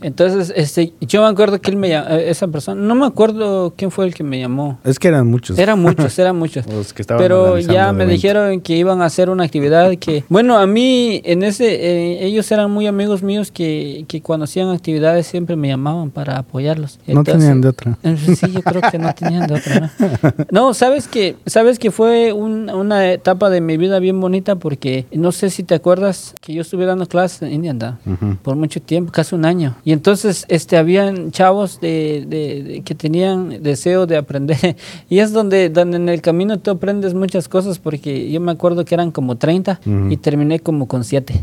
[0.05, 3.89] Entonces, este, yo me acuerdo que él me llamó, esa persona, no me acuerdo quién
[3.89, 4.77] fue el que me llamó.
[4.83, 5.57] Es que eran muchos.
[5.57, 6.67] Eran muchos, eran muchos.
[6.67, 10.59] Los que estaban Pero ya me dijeron que iban a hacer una actividad que, bueno,
[10.59, 15.25] a mí en ese, eh, ellos eran muy amigos míos que, que cuando hacían actividades
[15.25, 16.99] siempre me llamaban para apoyarlos.
[17.07, 17.97] No tenían de otra.
[18.03, 19.79] Eh, Sí, yo creo que no tenían de otra.
[19.79, 20.45] ¿no?
[20.51, 25.07] No, sabes que, sabes que fue un- una etapa de mi vida bien bonita porque
[25.11, 28.37] no sé si te acuerdas que yo estuve dando clases en Indian Down Ujú.
[28.43, 29.75] por mucho tiempo, casi un año.
[29.83, 34.75] Y entonces este habían chavos de, de- de- que tenían deseo de aprender.
[35.09, 38.85] Y es donde, donde en el camino tú aprendes muchas cosas porque yo me acuerdo
[38.85, 40.11] que eran como 30 Ujú.
[40.11, 41.33] y terminé como con 7.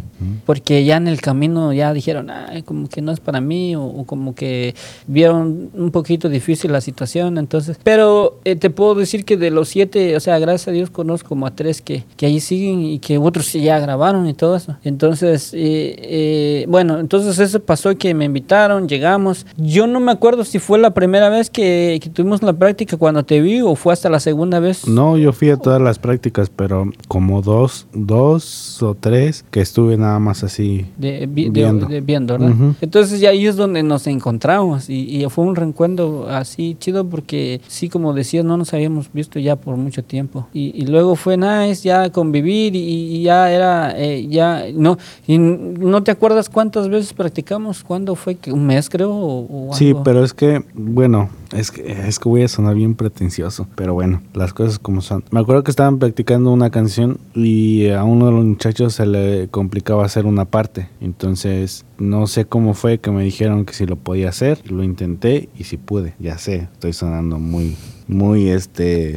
[0.46, 3.82] Porque ya en el camino ya dijeron, "Ay, como que no es para mí o,
[3.84, 4.74] o como que
[5.06, 7.38] vieron un poquito difícil la situación.
[7.38, 10.90] Entonces, pero eh, te puedo decir que de los 7, o sea, gracias a Dios
[10.90, 14.56] conozco como a 3 que, que ahí siguen y que otros ya grabaron y todo
[14.56, 14.76] eso.
[14.84, 19.46] Entonces, eh, eh, bueno, entonces eso pasó que me invitaron, llegamos.
[19.56, 23.22] Yo no me acuerdo si fue la primera vez que, que tuvimos la práctica cuando
[23.24, 24.88] te vi o fue hasta la segunda vez.
[24.88, 29.96] No, yo fui a todas las prácticas, pero como dos, dos o tres que estuve
[29.96, 30.86] nada más así.
[30.96, 31.86] De, vi- de- Viendo.
[31.86, 32.38] de- viendo.
[32.80, 37.60] Entonces ya ahí es donde nos encontramos y, y fue un reencuentro así chido porque
[37.68, 41.36] sí, como decías, no nos habíamos visto ya por mucho tiempo y, y luego fue
[41.36, 42.78] nice ya convivir y,
[43.16, 48.21] y ya era, eh, ya, no, y no te acuerdas cuántas veces practicamos, cuándo fue,
[48.36, 52.28] que un mes creo o, o Sí, pero es que, bueno, es que, es que
[52.28, 55.24] voy a sonar bien pretencioso, pero bueno, las cosas como son.
[55.30, 59.48] Me acuerdo que estaban practicando una canción y a uno de los muchachos se le
[59.48, 60.88] complicaba hacer una parte.
[61.00, 65.48] Entonces, no sé cómo fue que me dijeron que si lo podía hacer, lo intenté
[65.58, 69.16] y si pude, ya sé, estoy sonando muy, muy este...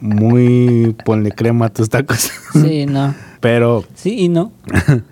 [0.00, 2.30] Muy ponle crema a tus tacos.
[2.52, 4.52] Sí, no, Pero sí y no.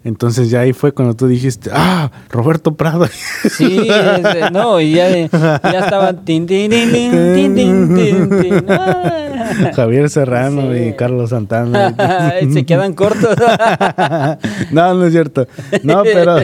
[0.05, 3.07] entonces ya ahí fue cuando tú dijiste, ah, Roberto Prado.
[3.51, 8.67] Sí, este, no, y ya, ya estaban tin, tin, tin, tin, tin, tin, tin, tin.
[8.71, 9.36] Ah.
[9.75, 10.79] Javier Serrano Sí.
[10.89, 11.95] y Carlos Santana.
[12.53, 13.37] Se quedan cortos.
[14.71, 15.47] no, no es cierto.
[15.83, 16.37] No, pero,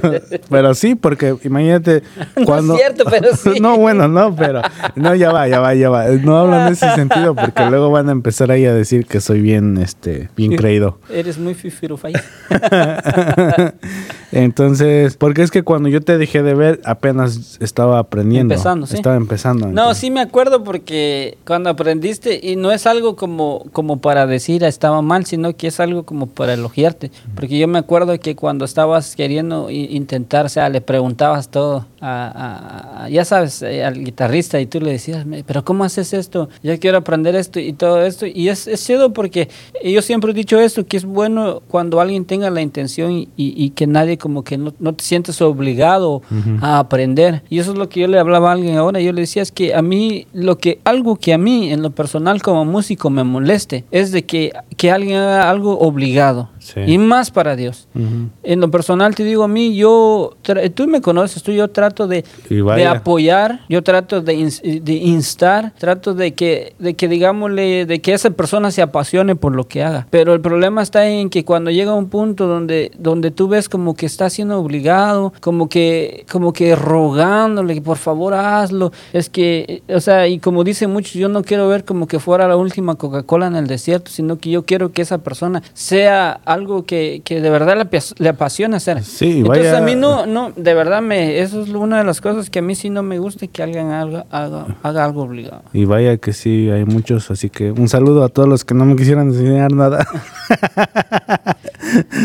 [0.49, 2.03] pero sí, porque imagínate
[2.37, 2.77] No es cuando.
[2.77, 3.61] cierto, pero sí.
[3.61, 4.63] no, bueno, no, pero.
[4.95, 6.07] No, ya va, ya va, ya va.
[6.09, 9.41] No hablan en ese sentido porque luego van a empezar ahí a decir que soy
[9.41, 10.99] bien, este, bien creído.
[11.11, 11.71] Eres muy fifi.
[11.83, 12.13] firufay.
[14.31, 18.55] Entonces, porque es que cuando yo te dejé de ver, apenas estaba aprendiendo.
[18.55, 18.97] Empezando, sí.
[18.97, 19.67] Estaba empezando.
[19.67, 19.99] No, entonces.
[19.99, 24.69] sí me acuerdo porque cuando aprendiste, y no es algo como, como para decir "Ah,
[24.69, 27.11] estaba mal, sino que es algo como para elogiarte.
[27.35, 32.27] Porque yo me acuerdo que cuando estabas queriendo intentar, o sea, le preguntabas todo a,
[32.27, 36.13] a- a- ya sabes, eh, al guitarrista y tú le decías, "Me- pero ¿cómo haces
[36.13, 36.49] esto?
[36.63, 38.27] Yo quiero aprender esto y todo esto.
[38.27, 39.49] Y es, es chido porque
[39.85, 43.71] yo siempre he dicho esto, que es bueno cuando alguien tenga la intención y, y
[43.71, 46.23] que nadie como que no, no te sientes obligado
[46.61, 47.43] a aprender.
[47.49, 49.01] Y eso es lo que yo le hablaba a alguien ahora.
[49.01, 51.91] Yo le decía es que a mí, lo que, algo que a mí en lo
[51.91, 56.49] personal como músico me moleste es de que, que alguien haga algo obligado.
[56.63, 56.81] Sí.
[56.87, 57.89] Y más para Dios.
[57.95, 58.31] Ujú.
[58.45, 60.37] En lo personal te digo a mí, yo,
[60.75, 62.25] tú me conoces, tú yo trato de,
[62.77, 68.01] de apoyar, yo trato de, ins- de instar, trato de que, de que digámosle, de
[68.01, 70.07] que esa persona se apasione por lo que haga.
[70.11, 73.95] Pero el problema está en que cuando llega un punto donde, donde tú ves como
[73.95, 80.01] que está siendo obligado, como que, como que rogándole por favor hazlo, es que, o
[80.01, 83.47] sea, y como dicen muchos, yo no quiero ver como que fuera la última Coca-Cola
[83.47, 87.51] en el desierto, sino que yo quiero que esa persona sea algo que, que de
[87.51, 89.03] verdad le, apas- le apasiona hacer.
[89.03, 92.21] Sí, Entonces vaya- a mí no, no, de verdad me, eso es una de las
[92.21, 95.63] cosas que a mí sí no me gusta que alguien haga, haga, haga algo obligado.
[95.73, 98.85] Y vaya que sí, hay muchos, así que un saludo a todos los que no
[98.85, 100.07] me quisieran enseñar nada.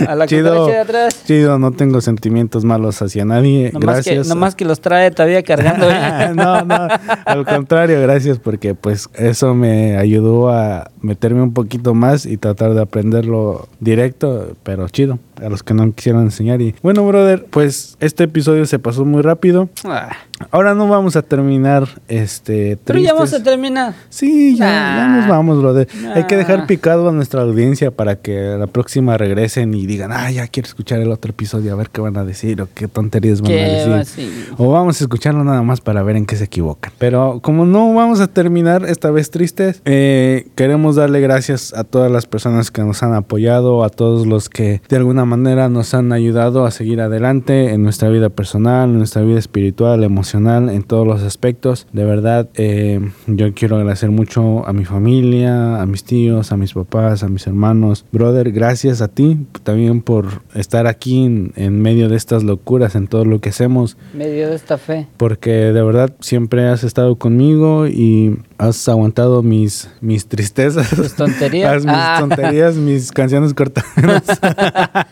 [0.08, 0.50] A la Chido.
[0.50, 1.24] cucaracha de atrás.
[1.26, 3.72] Chido, no tengo sentimientos malos hacia nadie.
[3.74, 4.28] Nomás que, gracias.
[4.28, 5.90] nomás que los trae todavía cargando.
[5.90, 6.32] ¿eh?
[6.36, 6.88] no, no,
[7.26, 12.74] al contrario, gracias porque pues eso me ayudó a meterme un poquito más y tratar
[12.74, 16.62] de aprenderlo directo, pero chido, a los que no quisieran enseñar.
[16.62, 19.70] Y bueno, brother, pues este episodio se pasó muy rápido.
[19.86, 20.10] Ah,
[20.52, 23.44] Ahora no vamos a terminar este Pero ya vamos a tristes.
[23.44, 23.96] terminar.
[24.10, 25.88] Sí, ya, nos vamos, brother.
[26.14, 30.30] Hay que dejar picado a nuestra audiencia para que la próxima regresen y digan, ah,
[30.30, 33.42] ya quiero escuchar el otro episodio, a ver qué van a decir o qué tonterías
[33.42, 34.54] van a ¿Qué decir.
[34.58, 36.94] O vamos a escucharlo nada más para ver en qué se equivocan.
[37.00, 42.12] Pero como no vamos a terminar esta vez tristes, eh, queremos darle gracias a todas
[42.12, 46.12] las personas que nos han apoyado, a todos los que de alguna manera nos han
[46.12, 51.06] ayudado a seguir adelante en nuestra vida personal, en nuestra vida espiritual, emocional, en todos
[51.06, 51.86] los aspectos.
[51.94, 56.74] De verdad, eh, yo quiero agradecer mucho a mi familia, a mis tíos, a mis
[56.74, 58.06] papás, a mis hermanos.
[58.12, 63.08] Brother, gracias a ti también por estar aquí en, en medio de estas locuras, en
[63.08, 65.08] todo lo que hacemos Medio de esta fe.
[65.18, 71.76] porque de verdad siempre has estado conmigo y has aguantado mis, mis tristezas, Tus tonterías.
[71.86, 72.18] mis Ah.
[72.20, 73.86] tonterías, mis canciones cortas.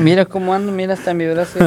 [0.00, 1.58] Mira cómo ando, mira hasta mi brazo.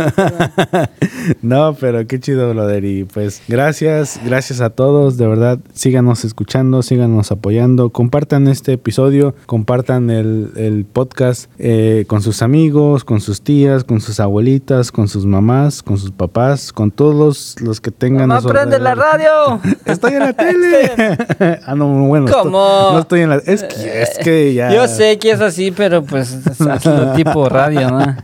[1.42, 2.84] no, pero qué chido, brother.
[2.86, 5.18] Y pues gracias, gracias a todos.
[5.18, 7.90] De verdad, síganos escuchando, síganos apoyando.
[7.90, 14.02] Compartan este episodio, compartan el, el podcast eh, con sus amigos, con sus tías, con
[14.02, 18.28] sus abuelitas, con sus mamás, con sus papás, con todos los que tengan.
[18.28, 19.60] Mamá, prende la radio.
[19.86, 20.79] Estoy en la tele.
[21.66, 22.28] ah, no, bueno.
[22.44, 23.36] no estoy en la.
[23.38, 24.74] Es que, es que ya.
[24.74, 28.16] Yo sé que es así, pero pues es hazlo tipo radio, ¿no?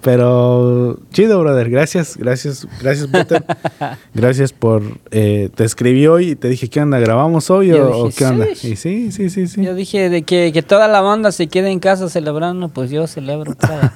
[0.00, 1.70] Pero chido, brother.
[1.70, 3.44] Gracias, gracias, gracias, Peter.
[4.14, 4.82] gracias por.
[5.10, 6.98] Eh, te escribí hoy y te dije, ¿qué onda?
[6.98, 8.46] ¿Grabamos hoy Yo o, qué onda?
[8.54, 8.72] sí.
[8.72, 9.62] Y sí, sí, sí, sí.
[9.64, 13.06] Yo dije de que, que toda la banda se quede en casa celebrando, pues yo
[13.06, 13.54] celebro.
[13.54, 13.92] para-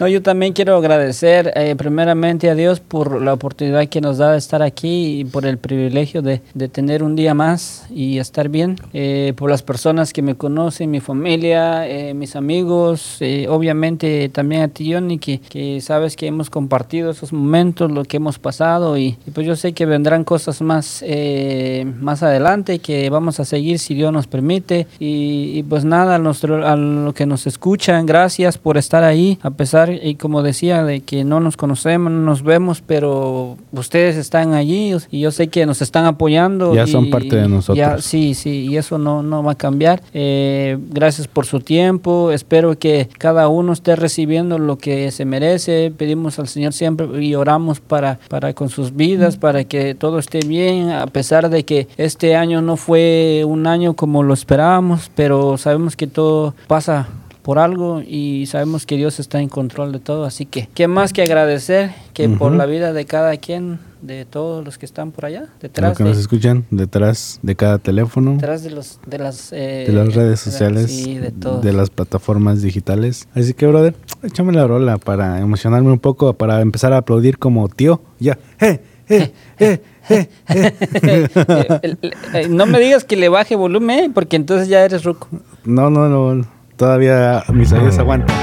[0.00, 4.30] No, yo también quiero agradecer eh, primeramente a Dios por la oportunidad que nos da
[4.30, 8.48] de estar aquí y por el privilegio de, de tener un día más y estar
[8.48, 8.76] bien.
[8.92, 14.62] Eh, por las personas que me conocen, mi familia, eh, mis amigos, eh, obviamente también
[14.62, 18.96] a ti, Johnny, que, que sabes que hemos compartido esos momentos, lo que hemos pasado
[18.98, 23.44] y, y pues yo sé que vendrán cosas más, eh, más adelante que vamos a
[23.44, 24.86] seguir si Dios nos permite.
[25.00, 29.38] Y, y pues nada, a, nuestro, a lo que nos escuchan, gracias por estar ahí,
[29.42, 34.16] a pesar, y como decía, de que no nos conocemos, no nos vemos, pero ustedes
[34.16, 36.74] están allí y yo sé que nos están apoyando.
[36.74, 37.76] Ya y- son parte de nosotros.
[37.76, 40.02] ya- sí, sí, y eso no, no va a cambiar.
[40.14, 45.92] Eh, gracias por su tiempo, espero que cada uno esté recibiendo lo que se merece.
[45.96, 50.40] Pedimos al Señor siempre y oramos para, para con sus vidas, para que todo esté
[50.40, 55.56] bien, a pesar de que este año no fue un año como lo esperábamos, pero
[55.58, 57.08] sabemos que todo pasa
[57.48, 61.14] por algo y sabemos que Dios está en control de todo, así que qué más
[61.14, 65.24] que agradecer que por la vida de cada quien, de todos los que están por
[65.24, 69.50] allá, detrás que de, nos escuchan detrás de cada teléfono, detrás de los de las
[69.54, 73.26] eh, de las redes de- sociales, sí, de de las plataformas digitales.
[73.34, 77.66] Así que, brother, échame la rola para emocionarme un poco, para empezar a aplaudir como
[77.70, 78.02] tío.
[78.20, 78.38] Ya.
[78.60, 78.78] ¡Eh!
[79.08, 79.32] ¡Eh!
[79.58, 79.80] ¡Eh!
[80.10, 80.28] ¡Eh!
[80.50, 81.96] ¡Eh!
[82.34, 85.28] Eh, no me digas que le baje volumen, porque entonces ya eres ruco.
[85.64, 86.57] No, no, no.
[86.78, 88.34] Todavía mis oídos aguantan.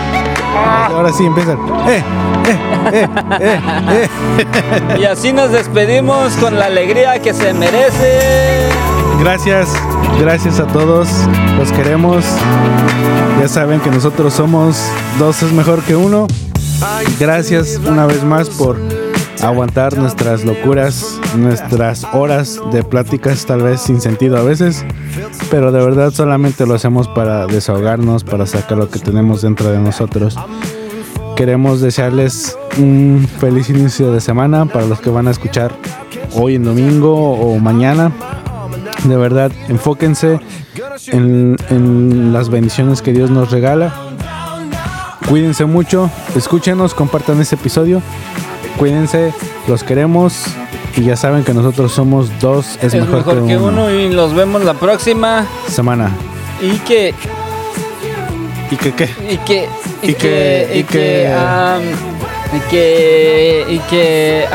[0.89, 1.57] Ahora sí empiezan.
[1.87, 2.03] ¡Eh!
[2.45, 2.59] ¡Eh!
[2.93, 3.07] ¡Eh!
[3.39, 4.09] ¡Eh!
[4.39, 4.97] ¡Eh!
[4.99, 8.69] Y así nos despedimos con la alegría que se merece.
[9.19, 9.73] Gracias,
[10.19, 11.09] gracias a todos.
[11.57, 12.25] Los queremos.
[13.39, 14.85] Ya saben que nosotros somos
[15.17, 16.27] dos es mejor que uno.
[17.19, 18.77] Gracias una vez más por
[19.45, 24.83] aguantar nuestras locuras, nuestras horas de pláticas tal vez sin sentido a veces,
[25.51, 29.77] pero de verdad solamente lo hacemos para desahogarnos, para sacar lo que tenemos dentro de
[29.77, 30.35] nosotros.
[31.35, 35.71] Queremos desearles un feliz inicio de semana para los que van a escuchar
[36.33, 38.11] hoy en domingo o mañana.
[39.03, 40.39] De verdad, enfóquense
[41.07, 43.93] en, en las bendiciones que Dios nos regala.
[45.29, 48.01] Cuídense mucho, escúchenos, compartan este episodio.
[48.77, 49.33] Cuídense,
[49.67, 50.45] los queremos
[50.97, 53.89] y ya saben que nosotros somos dos, es, Es mejor, que, uno.
[53.91, 55.45] y los vemos la próxima.
[55.69, 56.09] Semana.
[56.61, 57.13] Y que
[58.71, 59.09] ¿Y que qué?
[59.29, 59.69] y que
[60.01, 61.31] y, Y que que- y que
[62.53, 64.45] y que y que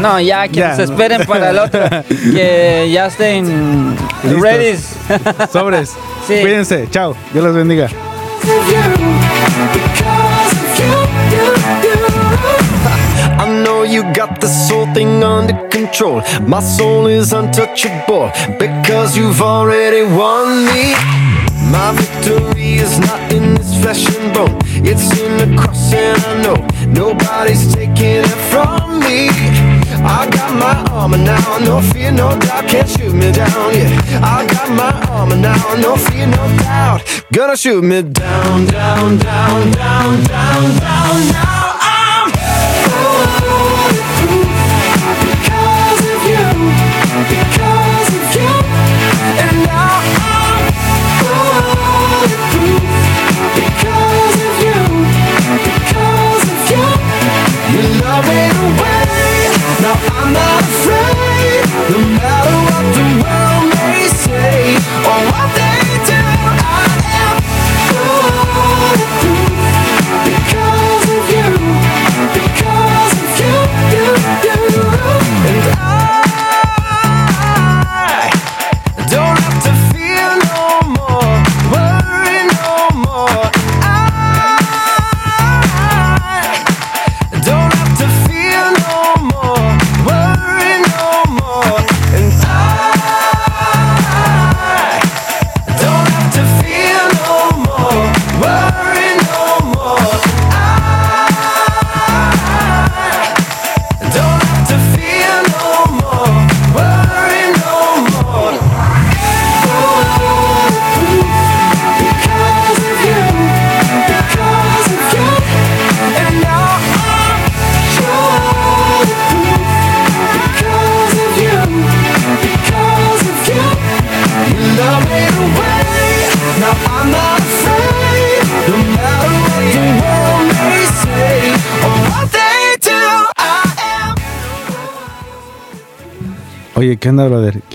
[0.00, 0.76] no ya que Ya.
[0.76, 4.40] se esperen para el otro que ya estén Listos.
[4.42, 4.76] ready
[5.52, 5.90] Sobres.
[6.26, 6.34] Sí.
[6.40, 7.16] Cuídense, chao.
[7.32, 7.88] Dios los bendiga.
[13.92, 16.22] You got this whole thing under control.
[16.46, 20.94] My soul is untouchable because you've already won me.
[21.70, 26.42] My victory is not in this flesh and bone, it's in the cross, and I
[26.42, 29.28] know nobody's taking it from me.
[30.04, 33.74] I got my armor now, no fear, no doubt, can't shoot me down.
[33.74, 39.18] Yeah, I got my armor now, no fear, no doubt, gonna shoot me down, down,
[39.18, 41.32] down, down, down, down.
[41.32, 41.51] Now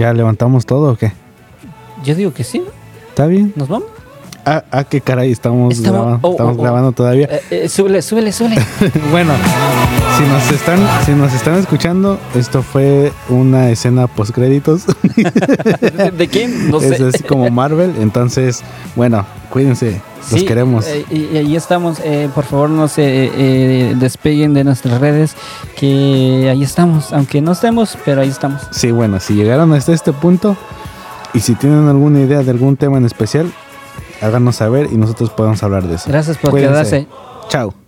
[0.07, 1.11] ¿Ya levantamos todo o qué?
[2.05, 2.63] yo digo que sí.
[3.09, 3.51] ¿Está bien?
[3.57, 3.89] nos vamos
[4.45, 6.63] Ah, ah, qué caray, estamos, Estamos- grabando, oh, estamos oh, oh.
[6.63, 7.27] grabando todavía.
[7.29, 8.55] Eh, eh, súbele súbele súbele
[9.11, 9.33] bueno,
[10.17, 14.85] si nos están, si nos están escuchando, esto fue una escena post créditos.
[15.17, 16.71] ¿De, de quién?
[16.71, 16.95] No sé.
[16.95, 17.95] es así como Marvel.
[17.99, 18.61] Entonces,
[18.95, 19.99] bueno, cuídense,
[20.31, 20.85] los Sí, queremos.
[20.87, 21.99] eh, y, y ahí estamos.
[22.03, 25.35] eh, por favor, no se eh, eh, despeguen de nuestras redes.
[25.75, 27.13] Que ahí estamos.
[27.13, 28.61] Aunque no estemos, pero ahí estamos.
[28.71, 30.55] Sí, bueno, si llegaron hasta este punto
[31.33, 33.51] y si tienen alguna idea de algún tema en especial,
[34.21, 36.05] háganos saber y nosotros podemos hablar de eso.
[36.09, 36.73] Gracias por Cuídense.
[36.73, 37.07] quedarse.
[37.49, 37.86] Chao.